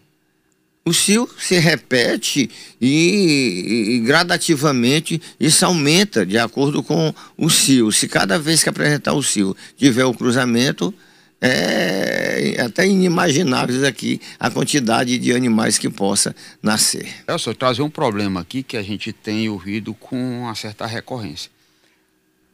O 0.85 0.93
cio 0.93 1.27
se 1.37 1.57
repete 1.57 2.49
e, 2.79 3.95
e, 3.95 3.99
gradativamente 4.05 5.21
isso 5.37 5.65
aumenta 5.65 6.25
de 6.25 6.37
acordo 6.37 6.81
com 6.81 7.13
o 7.37 7.49
cio. 7.49 7.91
Se 7.91 8.07
cada 8.07 8.39
vez 8.39 8.63
que 8.63 8.69
apresentar 8.69 9.11
o 9.11 9.21
cio 9.21 9.57
tiver 9.75 10.05
o 10.05 10.13
cruzamento, 10.13 10.93
é 11.41 12.55
até 12.61 12.87
inimaginável 12.87 13.85
aqui 13.85 14.21
a 14.39 14.49
quantidade 14.49 15.17
de 15.17 15.33
animais 15.33 15.77
que 15.77 15.89
possa 15.89 16.33
nascer. 16.63 17.07
É 17.27 17.37
só 17.37 17.53
trazer 17.53 17.81
um 17.81 17.89
problema 17.89 18.39
aqui 18.39 18.63
que 18.63 18.77
a 18.77 18.83
gente 18.83 19.11
tem 19.11 19.49
ouvido 19.49 19.93
com 19.93 20.43
uma 20.43 20.55
certa 20.55 20.85
recorrência 20.85 21.56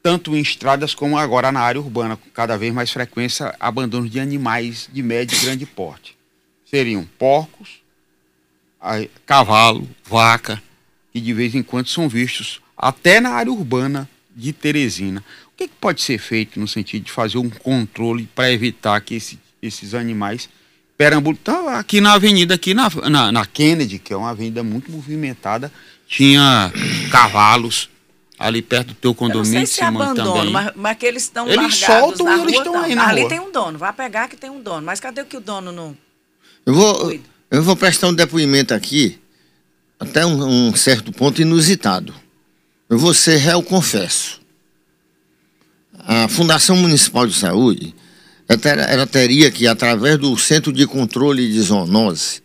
tanto 0.04 0.36
em 0.36 0.42
estradas 0.42 0.94
como 0.94 1.18
agora 1.18 1.50
na 1.50 1.62
área 1.62 1.80
urbana, 1.80 2.18
com 2.18 2.30
cada 2.30 2.58
vez 2.58 2.74
mais 2.74 2.92
frequência, 2.92 3.56
abandono 3.58 4.10
de 4.10 4.20
animais 4.20 4.90
de 4.92 5.02
médio 5.02 5.38
e 5.38 5.46
grande 5.46 5.66
porte. 5.66 6.18
Seriam 6.70 7.08
porcos, 7.18 7.82
cavalo, 9.26 9.90
vaca, 10.04 10.62
que 11.14 11.22
de 11.22 11.34
vez 11.34 11.56
em 11.56 11.64
quando 11.64 11.88
são 11.88 12.10
vistos 12.10 12.62
até 12.76 13.22
na 13.22 13.30
área 13.30 13.52
urbana 13.52 14.10
de 14.36 14.52
Teresina. 14.52 15.24
O 15.48 15.56
que, 15.56 15.70
que 15.70 15.76
pode 15.80 16.02
ser 16.02 16.18
feito 16.18 16.60
no 16.60 16.68
sentido 16.68 17.06
de 17.06 17.12
fazer 17.12 17.38
um 17.38 17.50
controle 17.50 18.28
para 18.36 18.52
evitar 18.52 19.00
que 19.00 19.16
esse, 19.16 19.40
esses 19.62 19.94
animais 19.94 20.50
perambulem? 20.98 21.40
Então, 21.42 21.70
aqui 21.70 22.02
na 22.02 22.14
avenida, 22.14 22.56
aqui 22.56 22.74
na, 22.74 22.90
na, 23.10 23.32
na 23.32 23.46
Kennedy, 23.46 24.00
que 24.00 24.12
é 24.12 24.18
uma 24.18 24.32
avenida 24.32 24.64
muito 24.64 24.92
movimentada, 24.92 25.72
tinha 26.08 26.74
cavalos, 27.10 27.90
ali 28.44 28.62
perto 28.62 28.90
do 28.90 28.94
teu 28.96 29.16
condomínio. 29.16 29.56
Eu 29.56 29.60
não 29.60 29.66
sei 29.66 29.76
se 29.76 29.82
é 29.82 29.86
abandono, 29.86 30.34
também. 30.34 30.52
Mas, 30.52 30.72
mas 30.76 30.98
que 30.98 31.06
eles 31.06 31.24
estão 31.24 31.48
Eles 31.48 31.76
soltam 31.76 32.38
e 32.38 32.42
eles 32.42 32.58
estão 32.58 32.78
aí 32.80 32.94
na 32.94 33.08
Ali 33.08 33.22
rua. 33.22 33.30
tem 33.30 33.40
um 33.40 33.52
dono, 33.52 33.78
vai 33.78 33.94
pegar 33.94 34.28
que 34.28 34.36
tem 34.36 34.50
um 34.50 34.62
dono. 34.62 34.86
Mas 34.86 35.00
cadê 35.00 35.24
que 35.24 35.38
o 35.38 35.42
dono 35.42 35.72
não... 35.72 35.98
Eu 36.66 36.74
vou, 36.74 37.20
eu 37.50 37.64
vou 37.64 37.76
prestar 37.76 38.08
um 38.08 38.14
depoimento 38.14 38.74
aqui, 38.74 39.20
até 40.00 40.26
um, 40.26 40.70
um 40.70 40.76
certo 40.76 41.12
ponto 41.12 41.42
inusitado. 41.42 42.14
Eu 42.90 42.98
vou 42.98 43.14
ser 43.14 43.38
réu 43.38 43.64
confesso. 43.64 44.42
A 45.98 46.28
Fundação 46.28 46.76
Municipal 46.76 47.26
de 47.26 47.34
Saúde, 47.34 47.96
ela 48.88 49.08
teria 49.08 49.50
que, 49.50 49.66
através 49.66 50.18
do 50.18 50.38
Centro 50.38 50.72
de 50.72 50.86
Controle 50.86 51.52
de 51.52 51.62
Zoonose, 51.62 52.43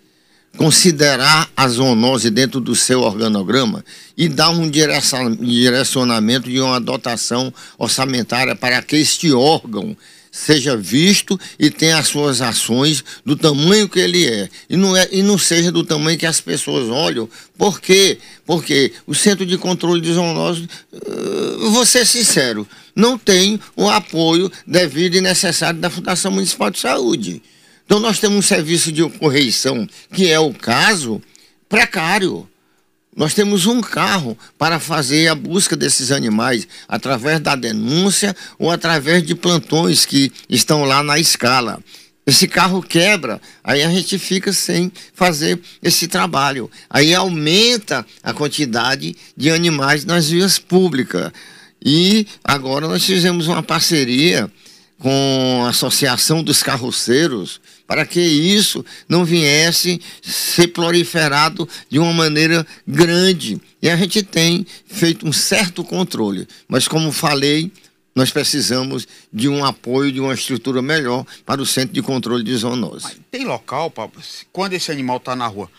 considerar 0.59 1.49
a 1.57 1.69
zoonose 1.69 2.31
dentro 2.31 2.61
do 2.61 2.75
seu 2.75 3.03
organograma 3.03 3.85
e 4.17 4.29
dar 4.29 4.51
um 4.51 4.69
direcionamento 4.69 6.51
de 6.51 6.61
uma 6.61 6.81
dotação 6.81 7.55
orçamentária 7.79 8.57
para 8.57 8.83
que 8.83 8.97
este 8.97 9.33
órgão 9.33 9.97
seja 10.33 10.77
visto 10.77 11.39
e 11.59 11.71
tenha 11.71 11.99
as 11.99 12.09
suas 12.09 12.43
ações 12.43 13.05
do 13.25 13.37
tamanho 13.37 13.89
que 13.89 14.01
ele 14.01 14.27
é. 14.27 14.49
E 14.69 14.77
não, 14.77 14.97
é, 14.97 15.09
e 15.13 15.23
não 15.23 15.39
seja 15.39 15.71
do 15.71 15.85
tamanho 15.85 16.19
que 16.19 16.27
as 16.27 16.41
pessoas 16.41 16.89
olham. 16.89 17.29
Por 17.57 17.81
quê? 17.81 18.19
Porque 18.45 18.93
o 19.07 19.15
Centro 19.15 19.47
de 19.47 19.57
Controle 19.57 20.01
de 20.01 20.13
Zoonose, 20.13 20.69
uh, 20.93 21.71
vou 21.71 21.87
ser 21.87 22.05
sincero, 22.05 22.67
não 22.97 23.17
tem 23.17 23.61
o 23.77 23.89
apoio 23.89 24.51
devido 24.67 25.15
e 25.15 25.21
necessário 25.21 25.79
da 25.79 25.89
Fundação 25.89 26.33
Municipal 26.33 26.69
de 26.69 26.81
Saúde. 26.81 27.43
Então 27.89 27.99
nós 27.99 28.19
temos 28.19 28.37
um 28.37 28.43
serviço 28.43 28.93
de 28.93 29.03
correição, 29.09 29.89
que 30.13 30.31
é 30.31 30.39
o 30.39 30.53
caso, 30.53 31.23
precário. 31.71 32.47
Nós 33.17 33.33
temos 33.33 33.65
um 33.65 33.81
carro 33.81 34.37
para 34.59 34.79
fazer 34.79 35.27
a 35.29 35.35
busca 35.35 35.75
desses 35.75 36.13
animais 36.13 36.69
através 36.87 37.41
da 37.41 37.57
denúncia 37.57 38.37
ou 38.59 38.71
através 38.71 39.23
de 39.23 39.35
plantões 39.35 40.05
que 40.05 40.31
estão 40.51 40.85
lá 40.85 41.03
na 41.03 41.19
escala. 41.19 41.83
Esse 42.27 42.47
carro 42.47 42.83
quebra, 42.83 43.41
aí 43.65 43.83
a 43.83 43.89
gente 43.89 44.19
fica 44.19 44.53
sem 44.53 44.93
fazer 45.15 45.59
esse 45.83 46.07
trabalho. 46.09 46.71
Aí 46.91 47.15
aumenta 47.15 48.05
a 48.23 48.35
quantidade 48.35 49.17
de 49.35 49.49
animais 49.49 50.05
nas 50.05 50.29
vias 50.29 50.59
públicas. 50.59 51.33
E 51.83 52.27
agora 52.45 52.87
nós 52.87 53.03
fizemos 53.03 53.47
uma 53.47 53.63
parceria 53.63 54.53
com 54.99 55.63
a 55.65 55.71
Associação 55.71 56.43
dos 56.43 56.63
Carroceiros 56.63 57.61
para 57.87 58.05
que 58.05 58.21
isso 58.21 58.85
não 59.09 59.25
viesse 59.25 60.01
ser 60.21 60.69
proliferado 60.69 61.67
de 61.89 61.99
uma 61.99 62.13
maneira 62.13 62.67
grande. 62.87 63.61
E 63.81 63.89
a 63.89 63.97
gente 63.97 64.23
tem 64.23 64.67
feito 64.87 65.27
um 65.27 65.33
certo 65.33 65.83
controle, 65.83 66.47
mas 66.69 66.87
como 66.87 67.11
falei, 67.11 67.73
nós 68.15 68.31
precisamos 68.31 69.07
de 69.33 69.49
um 69.49 69.65
apoio, 69.65 70.11
de 70.11 70.21
uma 70.21 70.35
estrutura 70.35 70.83
melhor 70.83 71.25
para 71.47 71.63
o 71.63 71.67
Centro 71.67 71.95
de 71.95 72.03
Controle 72.03 72.43
de 72.43 72.55
Zoonose. 72.57 73.05
Mas 73.05 73.21
tem 73.31 73.45
local, 73.45 73.91
Pablo, 73.91 74.21
quando 74.53 74.73
esse 74.73 74.91
animal 74.91 75.19
está 75.19 75.37
na 75.37 75.47
rua? 75.47 75.71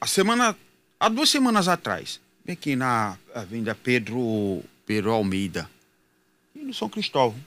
A 0.00 0.06
semana, 0.06 0.56
há 0.98 1.08
duas 1.08 1.28
semanas 1.28 1.68
atrás, 1.68 2.18
aqui 2.48 2.74
na 2.74 3.18
Avenida 3.34 3.74
Pedro, 3.74 4.64
Pedro 4.86 5.12
Almeida, 5.12 5.68
no 6.54 6.72
São 6.72 6.88
Cristóvão, 6.88 7.38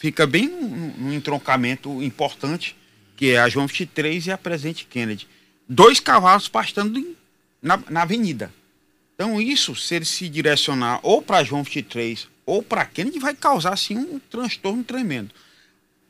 fica 0.00 0.26
bem 0.26 0.48
num 0.48 1.12
entroncamento 1.12 2.02
importante 2.02 2.74
que 3.14 3.32
é 3.32 3.38
a 3.38 3.50
João 3.50 3.66
23 3.66 4.28
e 4.28 4.32
a 4.32 4.38
Presidente 4.38 4.86
Kennedy. 4.86 5.28
Dois 5.68 6.00
cavalos 6.00 6.48
pastando 6.48 7.14
na, 7.60 7.78
na 7.90 8.02
avenida. 8.02 8.50
Então, 9.14 9.38
isso, 9.38 9.76
se 9.76 9.96
ele 9.96 10.06
se 10.06 10.26
direcionar 10.30 11.00
ou 11.02 11.20
para 11.20 11.44
João 11.44 11.62
23 11.62 12.26
ou 12.46 12.62
para 12.62 12.86
Kennedy, 12.86 13.18
vai 13.18 13.34
causar 13.34 13.74
assim, 13.74 13.98
um 13.98 14.18
transtorno 14.18 14.82
tremendo. 14.82 15.34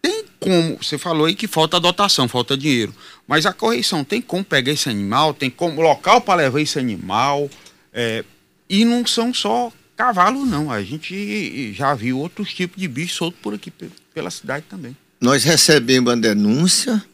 Tem 0.01 0.25
como, 0.39 0.79
você 0.81 0.97
falou 0.97 1.27
aí 1.27 1.35
que 1.35 1.49
falta 1.49 1.81
dotação, 1.81 2.29
falta 2.29 2.57
dinheiro, 2.57 2.95
mas 3.27 3.45
a 3.45 3.53
correção 3.53 4.05
tem 4.05 4.23
como 4.23 4.45
pegar 4.45 4.71
esse 4.71 4.89
animal, 4.89 5.35
tem 5.35 5.51
como 5.51 5.83
local 5.83 6.21
para 6.21 6.43
levar 6.43 6.61
esse 6.61 6.79
animal, 6.79 7.51
é, 7.93 8.25
e 8.69 8.85
não 8.85 9.05
são 9.05 9.35
só 9.35 9.73
cavalos, 10.05 10.49
não. 10.49 10.71
A 10.71 10.83
gente 10.83 11.73
já 11.73 11.95
viu 11.95 12.19
outros 12.19 12.53
tipos 12.53 12.81
de 12.81 12.89
bichos 12.89 13.17
soltos 13.17 13.41
por 13.41 13.55
aqui, 13.55 13.73
pela 14.13 14.31
cidade 14.31 14.65
também 14.69 14.97
nós 15.21 15.45
recebemos 15.45 16.13
a 16.13 16.17
denúncia, 16.17 17.05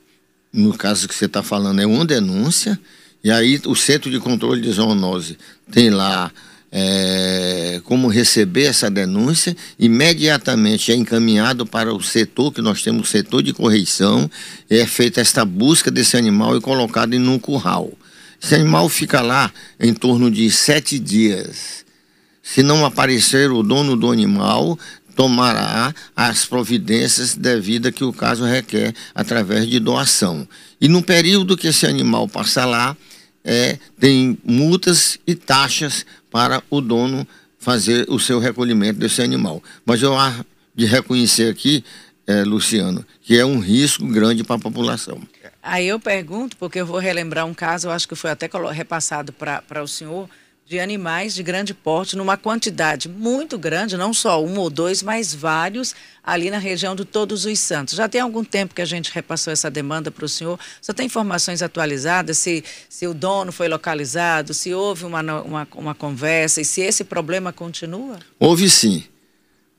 no 0.53 0.73
caso 0.73 1.09
que 1.09 1.15
você 1.15 1.25
está 1.25 1.43
falando, 1.43 1.81
é 1.81 1.87
uma 1.87 2.05
denúncia, 2.05 2.79
e 3.23 3.31
aí 3.31 3.61
o 3.67 3.75
Centro 3.75 4.11
de 4.11 4.21
Controle 4.21 4.61
de 4.61 4.71
Zoonose 4.71 5.37
tem 5.73 5.91
lá 5.91 6.31
é, 6.71 7.81
como 7.83 8.07
receber 8.07 8.67
essa 8.67 8.89
denúncia, 8.89 9.57
imediatamente 9.77 10.93
é 10.93 10.95
encaminhado 10.95 11.67
para 11.67 11.93
o 11.93 12.01
setor, 12.01 12.53
que 12.53 12.63
nós 12.63 12.81
temos 12.81 13.09
o 13.09 13.11
setor 13.11 13.43
de 13.43 13.53
correição, 13.53 14.31
é 14.71 14.87
feita 14.87 15.21
esta 15.21 15.45
busca 15.45 15.91
desse 15.91 16.17
animal 16.17 16.57
e 16.57 16.61
colocado 16.61 17.15
em 17.15 17.29
um 17.29 17.41
curral. 17.41 17.91
Esse 18.41 18.55
animal 18.55 18.89
fica 18.89 19.21
lá 19.21 19.51
em 19.81 19.93
torno 19.93 20.31
de 20.31 20.49
sete 20.51 20.99
dias. 20.99 21.86
Se 22.47 22.63
não 22.63 22.87
aparecer 22.87 23.51
o 23.51 23.61
dono 23.61 23.97
do 23.97 24.09
animal, 24.09 24.79
tomará 25.17 25.93
as 26.15 26.47
providências 26.47 27.35
devidas 27.35 27.93
que 27.93 28.05
o 28.05 28.13
caso 28.13 28.45
requer 28.45 28.95
através 29.13 29.67
de 29.67 29.81
doação. 29.81 30.47
E 30.81 30.87
no 30.87 31.03
período 31.03 31.57
que 31.57 31.67
esse 31.67 31.87
animal 31.87 32.29
passa 32.29 32.65
lá, 32.65 32.97
é, 33.45 33.81
tem 33.99 34.39
multas 34.45 35.19
e 35.27 35.35
taxas 35.35 36.07
para 36.31 36.63
o 36.71 36.81
dono 36.81 37.27
fazer 37.59 38.07
o 38.09 38.21
seu 38.21 38.39
recolhimento 38.39 39.01
desse 39.01 39.21
animal. 39.21 39.61
Mas 39.85 40.01
eu 40.01 40.17
há 40.17 40.33
de 40.73 40.87
reconhecer 40.87 41.51
aqui, 41.51 41.85
é, 42.29 42.45
Luciano, 42.45 43.05
que 43.23 43.37
é 43.37 43.45
um 43.45 43.59
risco 43.59 44.07
grande 44.07 44.45
para 44.45 44.55
a 44.55 44.61
população. 44.61 45.21
Aí 45.61 45.89
eu 45.89 45.99
pergunto, 45.99 46.57
porque 46.57 46.81
eu 46.81 46.87
vou 46.87 46.99
relembrar 46.99 47.45
um 47.45 47.53
caso, 47.53 47.89
eu 47.89 47.93
acho 47.93 48.07
que 48.07 48.15
foi 48.15 48.31
até 48.31 48.49
repassado 48.73 49.33
para 49.33 49.83
o 49.83 49.89
senhor, 49.89 50.31
de 50.67 50.81
animais 50.81 51.33
de 51.33 51.45
grande 51.45 51.73
porte 51.73 52.17
numa 52.17 52.37
quantidade 52.37 53.09
muito 53.09 53.57
grande, 53.57 53.97
não 53.97 54.13
só 54.13 54.43
um 54.43 54.59
ou 54.59 54.69
dois, 54.69 55.01
mas 55.01 55.33
vários 55.33 55.95
ali 56.25 56.51
na 56.51 56.59
região 56.59 56.97
de 56.97 57.05
Todos 57.05 57.45
os 57.45 57.57
Santos. 57.61 57.95
Já 57.95 58.09
tem 58.09 58.21
algum 58.21 58.43
tempo 58.43 58.75
que 58.75 58.83
a 58.83 58.85
gente 58.85 59.13
repassou 59.13 59.53
essa 59.53 59.71
demanda 59.71 60.11
para 60.11 60.25
o 60.25 60.29
senhor. 60.29 60.59
Só 60.83 60.93
tem 60.93 61.07
informações 61.07 61.63
atualizadas 61.63 62.39
se, 62.39 62.65
se 62.89 63.07
o 63.07 63.15
dono 63.15 63.53
foi 63.53 63.69
localizado, 63.69 64.53
se 64.53 64.75
houve 64.75 65.05
uma, 65.05 65.21
uma, 65.41 65.69
uma 65.77 65.95
conversa 65.95 66.61
e 66.61 66.65
se 66.65 66.81
esse 66.81 67.05
problema 67.05 67.53
continua? 67.53 68.19
Houve 68.37 68.69
sim. 68.69 69.05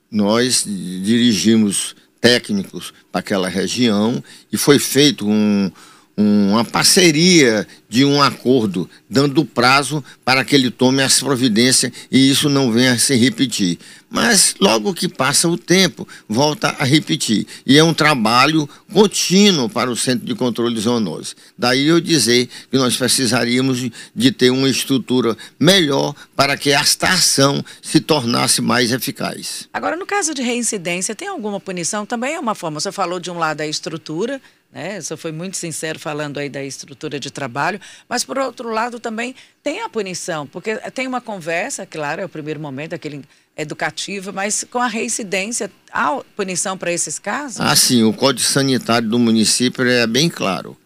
Nós 0.10 0.64
dirigimos 0.66 1.98
técnicos 2.22 2.94
para 3.12 3.20
aquela 3.20 3.50
região 3.50 4.24
e 4.50 4.56
foi 4.56 4.80
feito 4.80 5.28
um, 5.28 5.70
uma 6.18 6.66
parceria 6.66 7.68
de 7.88 8.04
um 8.04 8.22
acordo, 8.22 8.90
dando 9.08 9.46
prazo 9.46 10.04
para 10.26 10.44
que 10.44 10.56
ele 10.56 10.72
tome 10.72 11.04
as 11.04 11.20
providências 11.20 11.92
e 12.12 12.30
isso 12.30 12.50
não 12.50 12.72
venha 12.72 12.94
a 12.94 12.98
se 12.98 13.16
repetir. 13.16 13.78
Mas 14.10 14.56
logo 14.60 14.94
que 14.94 15.08
passa 15.08 15.48
o 15.48 15.58
tempo, 15.58 16.08
volta 16.28 16.76
a 16.80 16.86
repetir. 16.86 17.46
E 17.66 17.78
é 17.78 17.84
um 17.84 17.94
trabalho 17.94 18.68
contínuo 18.92 19.70
para 19.70 19.92
o 19.92 19.98
Centro 19.98 20.26
de 20.26 20.34
Controle 20.34 20.74
de 20.74 20.82
Zoonose. 20.82 21.36
Daí 21.58 21.86
eu 21.88 22.00
dizer 22.00 22.48
que 22.72 22.78
nós 22.78 22.96
precisaríamos 22.96 23.90
de 24.16 24.32
ter 24.32 24.50
uma 24.50 24.70
estrutura 24.70 25.38
melhor 25.60 26.16
para 26.36 26.56
que 26.56 26.72
esta 26.72 27.10
ação 27.10 27.64
se 27.82 28.00
tornasse 28.00 28.62
mais 28.62 28.92
eficaz. 28.92 29.68
Agora, 29.74 29.98
no 29.98 30.06
caso 30.06 30.34
de 30.34 30.42
reincidência, 30.42 31.14
tem 31.14 31.28
alguma 31.28 31.60
punição? 31.60 32.06
Também 32.06 32.36
é 32.36 32.40
uma 32.40 32.56
forma. 32.56 32.80
Você 32.80 32.92
falou 32.94 33.20
de 33.20 33.30
um 33.30 33.38
lado 33.38 33.60
a 33.60 33.68
estrutura, 33.68 34.42
né? 34.78 35.02
Você 35.02 35.18
foi 35.18 35.32
muito 35.32 35.58
sincero 35.58 35.98
falando 35.98 36.38
aí 36.38 36.50
da 36.50 36.64
estrutura 36.64 37.20
de 37.20 37.32
trabalho, 37.32 37.82
mas 38.08 38.24
por 38.24 38.38
outro 38.38 38.70
lado 38.70 39.00
também 39.00 39.34
tem 39.64 39.82
a 39.82 39.90
punição, 39.90 40.46
porque 40.46 40.76
tem 40.92 41.08
uma 41.08 41.20
conversa, 41.20 41.84
claro, 41.84 42.22
é 42.22 42.26
o 42.26 42.30
primeiro 42.30 42.60
momento, 42.60 42.94
aquele 42.94 43.24
educativo, 43.58 44.32
mas 44.32 44.64
com 44.70 44.78
a 44.78 44.86
reincidência, 44.86 45.72
há 45.92 46.22
punição 46.36 46.78
para 46.78 46.92
esses 46.92 47.18
casos? 47.18 47.60
Ah, 47.60 47.76
sim, 47.76 48.04
o 48.04 48.14
Código 48.14 48.48
Sanitário 48.48 49.10
do 49.10 49.18
município 49.18 49.84
é 49.84 50.06
bem 50.06 50.30
claro. 50.30 50.78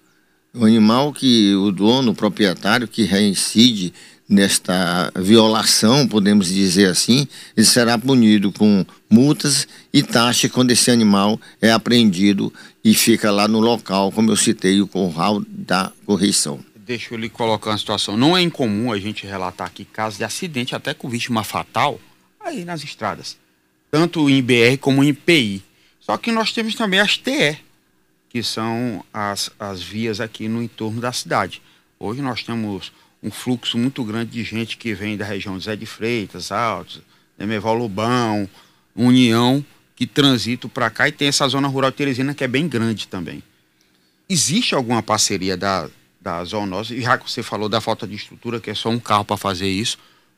O 0.53 0.63
animal 0.63 1.11
que 1.11 1.53
o 1.55 1.69
dono, 1.69 2.13
o 2.13 2.15
proprietário 2.15 2.87
que 2.87 3.03
reincide 3.03 3.93
nesta 4.31 5.11
violação, 5.13 6.07
podemos 6.07 6.47
dizer 6.47 6.87
assim, 6.87 7.27
ele 7.55 7.65
será 7.65 7.97
punido 7.97 8.49
com 8.53 8.85
multas 9.09 9.67
e 9.91 10.01
taxas 10.01 10.49
quando 10.49 10.71
esse 10.71 10.89
animal 10.89 11.39
é 11.61 11.69
apreendido 11.69 12.51
e 12.83 12.93
fica 12.93 13.29
lá 13.29 13.45
no 13.45 13.59
local, 13.59 14.09
como 14.09 14.31
eu 14.31 14.37
citei, 14.37 14.81
o 14.81 14.87
curral 14.87 15.43
da 15.47 15.91
correição. 16.05 16.63
Deixa 16.73 17.13
eu 17.13 17.17
lhe 17.19 17.29
colocar 17.29 17.71
uma 17.71 17.77
situação. 17.77 18.15
Não 18.15 18.35
é 18.35 18.41
incomum 18.41 18.91
a 18.91 18.97
gente 18.97 19.27
relatar 19.27 19.67
aqui 19.67 19.83
casos 19.83 20.17
de 20.17 20.23
acidente, 20.23 20.73
até 20.73 20.93
com 20.93 21.09
vítima 21.09 21.43
fatal, 21.43 21.99
aí 22.39 22.63
nas 22.63 22.83
estradas. 22.83 23.37
Tanto 23.91 24.29
em 24.29 24.41
BR 24.41 24.77
como 24.79 25.03
em 25.03 25.13
PI. 25.13 25.61
Só 25.99 26.17
que 26.17 26.31
nós 26.31 26.53
temos 26.53 26.73
também 26.75 26.99
as 26.99 27.17
TE, 27.17 27.57
que 28.29 28.41
são 28.41 29.03
as, 29.13 29.51
as 29.59 29.83
vias 29.83 30.21
aqui 30.21 30.47
no 30.47 30.63
entorno 30.63 31.01
da 31.01 31.11
cidade. 31.11 31.61
Hoje 31.99 32.21
nós 32.21 32.43
temos 32.43 32.91
um 33.23 33.29
fluxo 33.29 33.77
muito 33.77 34.03
grande 34.03 34.31
de 34.31 34.43
gente 34.43 34.77
que 34.77 34.93
vem 34.93 35.15
da 35.15 35.25
região 35.25 35.57
de 35.57 35.65
Zé 35.65 35.75
de 35.75 35.85
Freitas, 35.85 36.51
Altos, 36.51 37.01
Demeval 37.37 37.75
Lobão, 37.75 38.49
União, 38.95 39.63
que 39.95 40.07
transitam 40.07 40.69
para 40.69 40.89
cá 40.89 41.07
e 41.07 41.11
tem 41.11 41.27
essa 41.27 41.47
zona 41.47 41.67
rural 41.67 41.91
de 41.91 41.97
Teresina 41.97 42.33
que 42.33 42.43
é 42.43 42.47
bem 42.47 42.67
grande 42.67 43.07
também. 43.07 43.43
Existe 44.27 44.73
alguma 44.73 45.03
parceria 45.03 45.55
da, 45.55 45.89
da 46.19 46.43
zoonose, 46.43 46.99
já 47.01 47.17
que 47.17 47.29
você 47.29 47.43
falou 47.43 47.69
da 47.69 47.79
falta 47.79 48.07
de 48.07 48.15
estrutura, 48.15 48.59
que 48.59 48.71
é 48.71 48.73
só 48.73 48.89
um 48.89 48.99
carro 48.99 49.25
para 49.25 49.37
fazer 49.37 49.67
isso, 49.67 49.97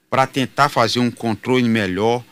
para 0.09 0.27
tentar 0.27 0.67
fazer 0.67 0.99
um 0.99 1.09
controle 1.09 1.67
melhor, 1.69 2.23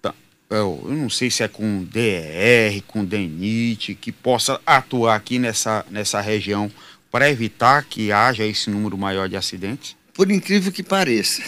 tá, 0.00 0.14
eu 0.48 0.86
não 0.88 1.10
sei 1.10 1.30
se 1.30 1.42
é 1.42 1.48
com 1.48 1.84
DER, 1.84 2.82
com 2.86 3.04
DENIT, 3.04 3.94
que 3.94 4.10
possa 4.10 4.60
atuar 4.64 5.16
aqui 5.16 5.38
nessa, 5.38 5.84
nessa 5.90 6.20
região 6.20 6.70
para 7.10 7.30
evitar 7.30 7.84
que 7.84 8.12
haja 8.12 8.44
esse 8.44 8.70
número 8.70 8.96
maior 8.96 9.28
de 9.28 9.36
acidentes? 9.36 9.97
Por 10.18 10.32
incrível 10.32 10.72
que 10.72 10.82
pareça, 10.82 11.40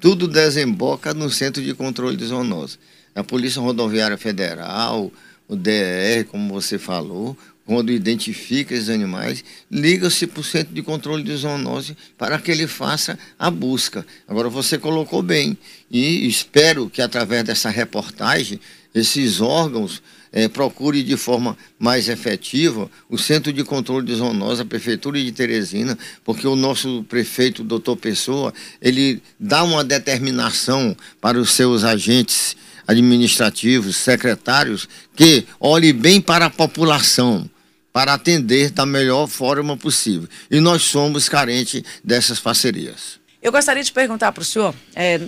tudo 0.00 0.26
desemboca 0.26 1.14
no 1.14 1.30
Centro 1.30 1.62
de 1.62 1.72
Controle 1.74 2.16
de 2.16 2.26
Zoonose. 2.26 2.76
A 3.14 3.22
Polícia 3.22 3.62
Rodoviária 3.62 4.18
Federal, 4.18 5.12
o 5.46 5.54
DER, 5.54 6.24
como 6.24 6.52
você 6.52 6.76
falou, 6.76 7.38
quando 7.64 7.92
identifica 7.92 8.74
esses 8.74 8.88
animais, 8.88 9.44
liga-se 9.70 10.26
para 10.26 10.40
o 10.40 10.42
Centro 10.42 10.74
de 10.74 10.82
Controle 10.82 11.22
de 11.22 11.36
Zoonose 11.36 11.96
para 12.18 12.36
que 12.40 12.50
ele 12.50 12.66
faça 12.66 13.16
a 13.38 13.48
busca. 13.48 14.04
Agora, 14.26 14.48
você 14.48 14.76
colocou 14.76 15.22
bem, 15.22 15.56
e 15.88 16.26
espero 16.26 16.90
que 16.90 17.00
através 17.00 17.44
dessa 17.44 17.70
reportagem, 17.70 18.58
esses 18.92 19.40
órgãos 19.40 20.02
é, 20.32 20.48
procure 20.48 21.02
de 21.02 21.16
forma 21.16 21.56
mais 21.78 22.08
efetiva 22.08 22.90
o 23.08 23.18
Centro 23.18 23.52
de 23.52 23.64
Controle 23.64 24.06
de 24.06 24.14
Zoonose, 24.14 24.62
a 24.62 24.64
Prefeitura 24.64 25.22
de 25.22 25.32
Teresina, 25.32 25.98
porque 26.24 26.46
o 26.46 26.56
nosso 26.56 27.04
prefeito, 27.08 27.64
doutor 27.64 27.96
Pessoa, 27.96 28.52
ele 28.80 29.22
dá 29.38 29.62
uma 29.62 29.84
determinação 29.84 30.96
para 31.20 31.38
os 31.38 31.50
seus 31.50 31.84
agentes 31.84 32.56
administrativos, 32.86 33.96
secretários, 33.96 34.88
que 35.14 35.44
olhe 35.60 35.92
bem 35.92 36.20
para 36.20 36.46
a 36.46 36.50
população, 36.50 37.48
para 37.92 38.14
atender 38.14 38.70
da 38.70 38.86
melhor 38.86 39.26
forma 39.28 39.76
possível. 39.76 40.28
E 40.50 40.60
nós 40.60 40.82
somos 40.82 41.28
carentes 41.28 41.82
dessas 42.02 42.40
parcerias. 42.40 43.20
Eu 43.42 43.52
gostaria 43.52 43.82
de 43.82 43.92
perguntar 43.92 44.32
para 44.32 44.42
o 44.42 44.44
senhor. 44.44 44.74
É, 44.94 45.20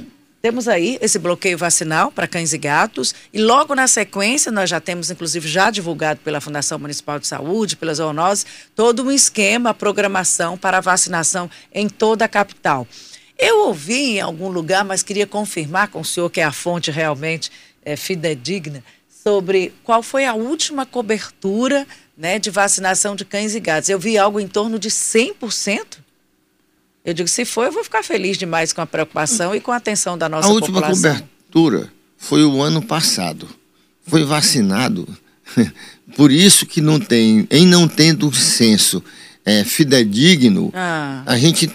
temos 0.43 0.67
aí 0.67 0.99
esse 1.01 1.21
bloqueio 1.21 1.57
vacinal 1.57 2.11
para 2.11 2.27
cães 2.27 2.53
e 2.53 2.59
gatos 2.59 3.15
e 3.33 3.41
logo 3.41 3.77
na 3.77 3.87
sequência 3.87 4.51
nós 4.51 4.69
já 4.69 4.81
temos, 4.81 5.09
inclusive, 5.09 5.47
já 5.47 5.71
divulgado 5.71 6.19
pela 6.19 6.41
Fundação 6.41 6.81
Municipal 6.81 7.21
de 7.21 7.29
Saúde, 7.29 7.77
pela 7.77 7.95
zoonose, 7.95 8.45
todo 8.75 9.05
um 9.05 9.11
esquema, 9.13 9.73
programação 9.73 10.59
para 10.59 10.81
vacinação 10.81 11.49
em 11.73 11.89
toda 11.89 12.25
a 12.25 12.29
capital. 12.29 12.89
Eu 13.39 13.69
ouvi 13.69 14.17
em 14.17 14.21
algum 14.21 14.49
lugar, 14.49 14.85
mas 14.85 15.05
queria 15.05 15.29
confirmar 15.29 15.87
com 15.89 16.01
o 16.01 16.05
senhor 16.05 16.29
que 16.29 16.41
é 16.41 16.45
a 16.45 16.51
fonte 16.51 16.91
realmente 16.91 17.49
é, 17.85 17.95
fidedigna, 17.95 18.83
sobre 19.23 19.73
qual 19.85 20.03
foi 20.03 20.27
a 20.27 20.35
última 20.35 20.85
cobertura 20.85 21.87
né, 22.17 22.41
de 22.41 22.51
vacinação 22.51 23.15
de 23.15 23.25
cães 23.25 23.55
e 23.55 23.61
gatos. 23.61 23.89
Eu 23.89 23.99
vi 23.99 24.19
algo 24.19 24.41
em 24.41 24.49
torno 24.49 24.77
de 24.77 24.91
100%. 24.91 25.99
Eu 27.05 27.13
digo, 27.13 27.29
se 27.29 27.45
for, 27.45 27.67
eu 27.67 27.73
vou 27.73 27.83
ficar 27.83 28.05
feliz 28.05 28.39
demais 28.39 28.73
com 28.73 28.81
a 28.81 28.87
preocupação 28.87 29.55
e 29.55 29.61
com 29.61 29.73
a 29.73 29.77
atenção 29.77 30.17
da 30.17 30.29
nossa 30.29 30.49
população. 30.49 30.75
A 30.75 30.79
última 30.79 30.81
população. 30.81 31.13
cobertura 31.13 31.93
foi 32.17 32.45
o 32.45 32.63
ano 32.63 32.81
passado. 32.81 33.49
Foi 34.07 34.25
vacinado. 34.25 35.07
Por 36.17 36.31
isso 36.31 36.67
que 36.67 36.81
não 36.81 37.01
tem, 37.01 37.47
em 37.51 37.67
não 37.67 37.89
tendo 37.89 38.33
censo 38.33 39.03
é, 39.45 39.65
fidedigno, 39.65 40.71
ah. 40.75 41.23
a 41.27 41.37
gente 41.37 41.71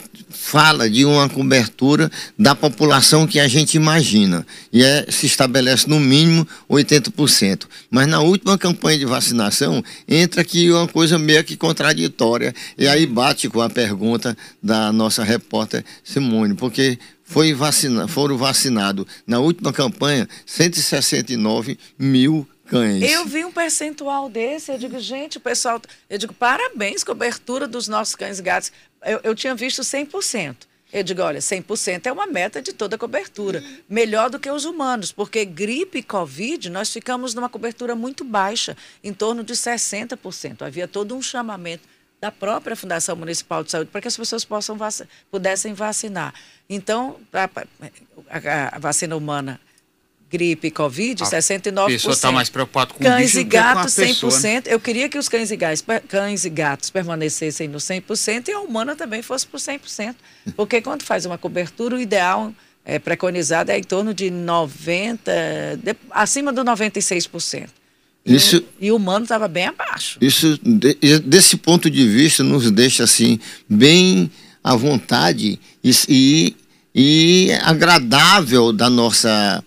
fala 0.48 0.90
de 0.90 1.04
uma 1.04 1.28
cobertura 1.28 2.10
da 2.40 2.56
população 2.56 3.28
que 3.28 3.38
a 3.38 3.50
gente 3.50 3.76
imagina. 3.76 4.48
E 4.72 4.82
é, 4.82 5.06
se 5.10 5.26
estabelece 5.26 5.90
no 5.90 6.00
mínimo 6.00 6.48
80%. 6.70 7.66
Mas 7.92 8.08
na 8.08 8.22
última 8.22 8.58
campanha 8.58 8.98
de 8.98 9.06
vacinação, 9.06 9.84
entra 10.08 10.42
aqui 10.42 10.72
uma 10.72 10.88
coisa 10.88 11.20
meio 11.20 11.44
que 11.44 11.58
contraditória. 11.58 12.56
E 12.78 12.88
aí 12.88 13.06
bate 13.06 13.50
com 13.50 13.60
a 13.60 13.70
pergunta 13.70 14.38
da 14.64 14.90
nossa 14.94 15.22
repórter 15.22 15.84
Simone, 16.02 16.54
porque 16.54 16.98
foi 17.26 17.54
vacina, 17.54 18.08
foram 18.08 18.38
vacinados 18.38 19.06
na 19.28 19.40
última 19.40 19.74
campanha 19.74 20.30
169 20.46 21.78
mil 22.00 22.48
cães. 22.68 23.02
Eu 23.02 23.26
vi 23.26 23.44
um 23.44 23.52
percentual 23.52 24.30
desse, 24.30 24.72
eu 24.72 24.78
digo, 24.78 25.00
gente, 25.00 25.38
o 25.38 25.42
pessoal. 25.42 25.82
Eu 26.10 26.18
digo, 26.18 26.34
parabéns, 26.34 27.04
cobertura 27.04 27.68
dos 27.68 27.88
nossos 27.88 28.16
cães 28.16 28.40
e 28.40 28.42
gatos. 28.42 28.72
Eu, 29.08 29.20
eu 29.24 29.36
tinha 29.36 29.56
visto 29.56 29.82
100%. 29.82 30.68
Eu 30.92 31.04
digo, 31.04 31.22
olha, 31.22 31.40
100% 31.40 32.06
é 32.06 32.12
uma 32.12 32.26
meta 32.26 32.62
de 32.62 32.72
toda 32.72 32.98
cobertura. 32.98 33.64
Melhor 33.90 34.30
do 34.30 34.40
que 34.40 34.50
os 34.50 34.64
humanos, 34.64 35.12
porque 35.12 35.44
gripe 35.44 36.00
e 36.00 36.04
Covid, 36.04 36.70
nós 36.70 36.92
ficamos 36.92 37.34
numa 37.34 37.50
cobertura 37.50 37.94
muito 37.94 38.24
baixa, 38.24 38.76
em 39.04 39.14
torno 39.14 39.44
de 39.44 39.54
60%. 39.54 40.62
Havia 40.62 40.88
todo 40.88 41.16
um 41.16 41.22
chamamento 41.22 41.88
da 42.20 42.32
própria 42.32 42.76
Fundação 42.76 43.16
Municipal 43.16 43.64
de 43.64 43.72
Saúde 43.72 43.92
para 43.92 44.02
que 44.02 44.08
as 44.08 44.18
pessoas 44.18 44.44
possam 44.44 44.78
vac... 44.78 45.02
pudessem 45.30 45.74
vacinar. 45.74 46.34
Então, 46.70 47.20
a, 47.34 47.44
a, 47.44 48.76
a 48.78 48.80
vacina 48.80 49.16
humana 49.16 49.60
gripe 50.30 50.68
e 50.68 50.72
Covid, 50.72 51.24
a 51.24 51.26
69%. 51.26 51.84
A 51.84 51.86
pessoa 51.88 52.14
está 52.14 52.32
mais 52.32 52.50
preocupada 52.50 52.94
com 52.94 53.04
cães 53.04 53.34
e 53.36 53.44
gatos, 53.44 53.94
100%. 53.94 54.06
Pessoa, 54.06 54.40
né? 54.40 54.64
Eu 54.66 54.80
queria 54.80 55.08
que 55.10 55.18
os 55.18 55.30
cães 55.30 55.52
e, 55.52 55.56
gatos, 55.56 55.84
cães 56.08 56.46
e 56.46 56.50
gatos 56.50 56.90
permanecessem 56.90 57.68
no 57.68 57.78
100% 57.78 58.50
e 58.50 58.52
a 58.52 58.60
humana 58.60 58.96
também 58.96 59.22
fosse 59.22 59.48
por 59.48 59.60
100%. 59.60 60.16
Porque 60.56 60.82
quando 60.82 61.04
faz 61.04 61.26
uma 61.26 61.38
cobertura, 61.38 61.96
o 61.96 62.00
ideal 62.00 62.54
é, 62.84 63.00
preconizado 63.00 63.72
é 63.72 63.78
em 63.78 63.84
torno 63.84 64.14
de 64.14 64.26
90%, 64.26 65.78
de, 65.78 65.96
acima 66.12 66.52
do 66.52 66.64
96%. 66.64 67.68
Isso, 68.26 68.62
e, 68.80 68.92
o 68.92 68.98
humano 68.98 69.24
estava 69.24 69.48
bem 69.48 69.68
abaixo. 69.68 70.18
Isso, 70.20 70.60
de, 70.62 71.20
desse 71.20 71.56
ponto 71.56 71.90
de 71.90 72.06
vista, 72.06 72.44
nos 72.44 72.70
deixa 72.70 73.06
assim, 73.06 73.40
bem 73.70 74.30
à 74.62 74.76
vontade 74.76 75.58
e, 75.82 75.92
e, 76.10 76.56
e 76.94 77.54
agradável 77.62 78.74
da 78.74 78.90
nossa 78.90 79.64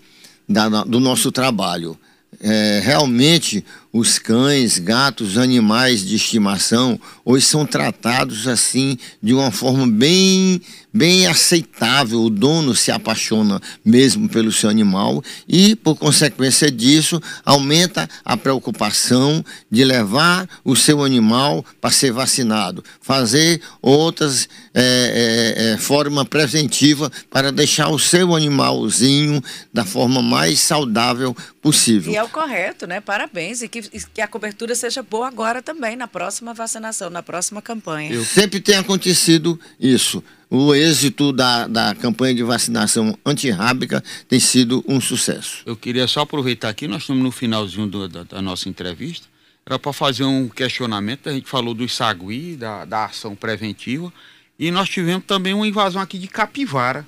da, 0.51 0.83
do 0.83 0.99
nosso 0.99 1.31
trabalho. 1.31 1.97
É, 2.39 2.81
realmente 2.83 3.63
os 3.93 4.17
cães, 4.17 4.79
gatos, 4.79 5.37
animais 5.37 6.05
de 6.05 6.15
estimação 6.15 6.99
hoje 7.23 7.45
são 7.45 7.65
tratados 7.65 8.47
assim 8.47 8.97
de 9.21 9.33
uma 9.33 9.51
forma 9.51 9.87
bem 9.87 10.61
bem 10.93 11.27
aceitável. 11.27 12.21
O 12.21 12.29
dono 12.29 12.75
se 12.75 12.91
apaixona 12.91 13.61
mesmo 13.83 14.27
pelo 14.27 14.51
seu 14.51 14.69
animal 14.69 15.23
e, 15.47 15.75
por 15.75 15.95
consequência 15.95 16.69
disso, 16.69 17.21
aumenta 17.45 18.09
a 18.25 18.35
preocupação 18.35 19.43
de 19.69 19.83
levar 19.83 20.47
o 20.63 20.75
seu 20.75 21.03
animal 21.03 21.65
para 21.79 21.91
ser 21.91 22.11
vacinado, 22.11 22.83
fazer 23.01 23.61
outras 23.81 24.47
é, 24.73 24.81
é, 24.83 25.73
é, 25.73 25.77
forma 25.77 26.25
preventiva 26.25 27.11
para 27.29 27.51
deixar 27.51 27.89
o 27.89 27.99
seu 27.99 28.35
animalzinho 28.35 29.41
da 29.73 29.85
forma 29.85 30.21
mais 30.21 30.59
saudável 30.59 31.35
possível. 31.61 32.11
E 32.11 32.15
é 32.15 32.23
o 32.23 32.29
correto, 32.29 32.87
né? 32.87 32.99
Parabéns 32.99 33.61
e 33.61 33.67
que 33.67 33.81
que, 33.81 34.21
a 34.21 34.27
cobertura 34.27 34.73
seja 34.75 35.03
boa 35.03 35.27
agora 35.27 35.61
também, 35.61 35.95
na 35.95 36.07
próxima 36.07 36.53
vacinação, 36.53 37.09
na 37.11 37.21
próxima 37.21 37.61
campanha. 37.61 38.11
Eu... 38.11 38.23
Sempre 38.23 38.59
tem 38.59 38.75
acontecido 38.75 39.59
isso. 39.79 40.23
O 40.49 40.75
êxito 40.75 41.31
da, 41.31 41.67
da 41.67 41.95
campanha 41.95 42.35
de 42.35 42.43
vacinação 42.43 43.17
antirrábica 43.25 44.03
tem 44.27 44.39
sido 44.39 44.83
um 44.87 44.99
sucesso. 44.99 45.63
Eu 45.65 45.77
queria 45.77 46.07
só 46.07 46.21
aproveitar 46.21 46.69
aqui, 46.69 46.87
nós 46.87 47.03
estamos 47.03 47.23
no 47.23 47.31
finalzinho 47.31 47.87
do, 47.87 48.07
da, 48.09 48.23
da, 48.23 48.41
nossa 48.41 48.67
entrevista, 48.67 49.27
era 49.65 49.79
para 49.79 49.93
fazer 49.93 50.25
um 50.25 50.49
questionamento, 50.49 51.29
a 51.29 51.31
gente 51.31 51.49
falou 51.49 51.73
do 51.73 51.87
sagui, 51.87 52.57
da, 52.57 52.83
da 52.83 53.05
ação 53.05 53.33
preventiva, 53.33 54.11
e 54.59 54.71
nós 54.71 54.89
tivemos 54.89 55.23
também 55.25 55.53
uma 55.53 55.67
invasão 55.67 56.01
aqui 56.01 56.17
de 56.19 56.27
capivara. 56.27 57.07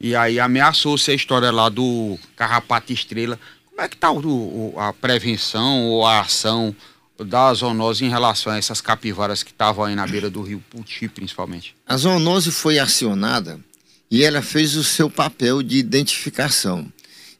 E 0.00 0.16
aí 0.16 0.40
ameaçou-se 0.40 1.08
a 1.08 1.14
história 1.14 1.52
lá 1.52 1.68
do 1.68 2.18
carrapato 2.34 2.92
estrela. 2.92 3.38
Como 3.70 3.80
é 3.80 3.88
que 3.88 3.94
está 3.94 4.08
a 4.08 4.92
prevenção 4.92 5.86
ou 5.86 6.04
a 6.04 6.20
ação 6.20 6.74
da 7.18 7.52
zoonose 7.54 8.04
em 8.04 8.08
relação 8.08 8.52
a 8.52 8.56
essas 8.56 8.80
capivaras 8.80 9.42
que 9.42 9.50
estavam 9.50 9.84
aí 9.84 9.94
na 9.94 10.06
beira 10.06 10.30
do 10.30 10.42
rio 10.42 10.62
Puti, 10.70 11.08
principalmente? 11.08 11.74
A 11.86 11.96
zoonose 11.96 12.50
foi 12.50 12.78
acionada 12.78 13.60
e 14.10 14.22
ela 14.22 14.42
fez 14.42 14.76
o 14.76 14.84
seu 14.84 15.08
papel 15.08 15.62
de 15.62 15.78
identificação. 15.78 16.90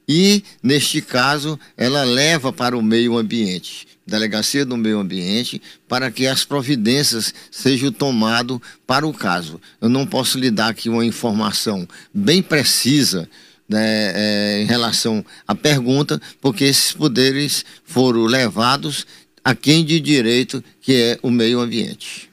E, 0.08 0.42
neste 0.62 1.00
caso, 1.00 1.58
ela 1.76 2.02
leva 2.02 2.52
para 2.52 2.76
o 2.76 2.82
meio 2.82 3.16
ambiente, 3.16 3.86
delegacia 4.06 4.64
do 4.64 4.76
meio 4.76 4.98
ambiente, 4.98 5.62
para 5.86 6.10
que 6.10 6.26
as 6.26 6.44
providências 6.44 7.32
sejam 7.50 7.92
tomadas 7.92 8.58
para 8.86 9.06
o 9.06 9.12
caso. 9.12 9.60
Eu 9.80 9.88
não 9.88 10.06
posso 10.06 10.38
lhe 10.38 10.50
dar 10.50 10.68
aqui 10.68 10.88
uma 10.88 11.04
informação 11.04 11.86
bem 12.12 12.42
precisa 12.42 13.28
né, 13.68 14.12
é, 14.14 14.62
em 14.62 14.66
relação 14.66 15.24
à 15.46 15.54
pergunta, 15.54 16.20
porque 16.40 16.64
esses 16.64 16.92
poderes 16.92 17.64
foram 17.84 18.24
levados 18.24 19.06
a 19.44 19.54
quem 19.54 19.84
de 19.84 19.98
direito, 20.00 20.62
que 20.80 20.94
é 20.94 21.18
o 21.22 21.30
meio 21.30 21.60
ambiente. 21.60 22.30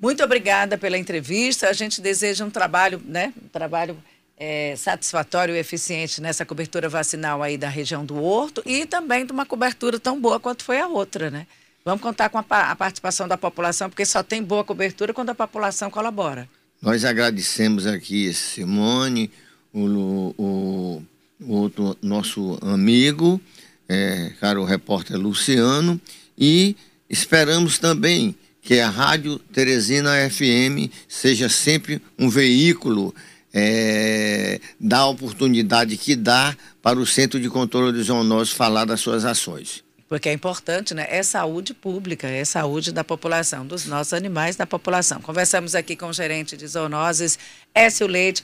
Muito 0.00 0.22
obrigada 0.22 0.78
pela 0.78 0.96
entrevista. 0.96 1.68
A 1.68 1.72
gente 1.72 2.00
deseja 2.00 2.44
um 2.44 2.50
trabalho, 2.50 3.00
né, 3.04 3.32
um 3.42 3.48
trabalho 3.48 3.96
é, 4.36 4.74
satisfatório 4.74 5.54
e 5.54 5.58
eficiente 5.58 6.22
nessa 6.22 6.46
cobertura 6.46 6.88
vacinal 6.88 7.42
aí 7.42 7.58
da 7.58 7.68
região 7.68 8.06
do 8.06 8.22
Horto 8.22 8.62
e 8.64 8.86
também 8.86 9.26
de 9.26 9.32
uma 9.32 9.44
cobertura 9.44 10.00
tão 10.00 10.18
boa 10.18 10.40
quanto 10.40 10.64
foi 10.64 10.80
a 10.80 10.86
outra, 10.86 11.30
né? 11.30 11.46
Vamos 11.84 12.00
contar 12.00 12.30
com 12.30 12.38
a, 12.38 12.44
a 12.48 12.76
participação 12.76 13.28
da 13.28 13.36
população, 13.36 13.90
porque 13.90 14.06
só 14.06 14.22
tem 14.22 14.42
boa 14.42 14.64
cobertura 14.64 15.12
quando 15.12 15.30
a 15.30 15.34
população 15.34 15.90
colabora. 15.90 16.48
Nós 16.80 17.04
agradecemos 17.04 17.86
aqui 17.86 18.32
Simone, 18.32 19.30
o, 19.72 20.34
o, 20.38 21.02
o 21.40 21.52
outro 21.52 21.96
nosso 22.00 22.58
amigo, 22.62 23.38
é, 23.86 24.32
caro 24.40 24.64
repórter 24.64 25.18
Luciano, 25.18 26.00
e 26.40 26.74
esperamos 27.08 27.78
também 27.78 28.34
que 28.62 28.80
a 28.80 28.88
Rádio 28.88 29.38
Teresina 29.38 30.10
FM 30.30 30.90
seja 31.06 31.48
sempre 31.48 32.00
um 32.18 32.30
veículo 32.30 33.14
é, 33.52 34.60
da 34.78 35.06
oportunidade 35.06 35.96
que 35.96 36.16
dá 36.16 36.56
para 36.82 36.98
o 36.98 37.06
Centro 37.06 37.38
de 37.38 37.50
Controle 37.50 37.96
de 37.96 38.04
Zoonoses 38.04 38.52
falar 38.52 38.84
das 38.84 39.00
suas 39.00 39.24
ações. 39.24 39.84
Porque 40.08 40.28
é 40.28 40.32
importante, 40.32 40.92
né? 40.92 41.06
É 41.08 41.22
saúde 41.22 41.72
pública, 41.72 42.26
é 42.26 42.44
saúde 42.44 42.90
da 42.90 43.04
população, 43.04 43.64
dos 43.64 43.86
nossos 43.86 44.12
animais 44.12 44.56
da 44.56 44.66
população. 44.66 45.20
Conversamos 45.20 45.76
aqui 45.76 45.94
com 45.94 46.06
o 46.06 46.12
gerente 46.12 46.56
de 46.56 46.66
zoonoses, 46.66 47.38
Écio 47.72 48.08
Leite. 48.08 48.42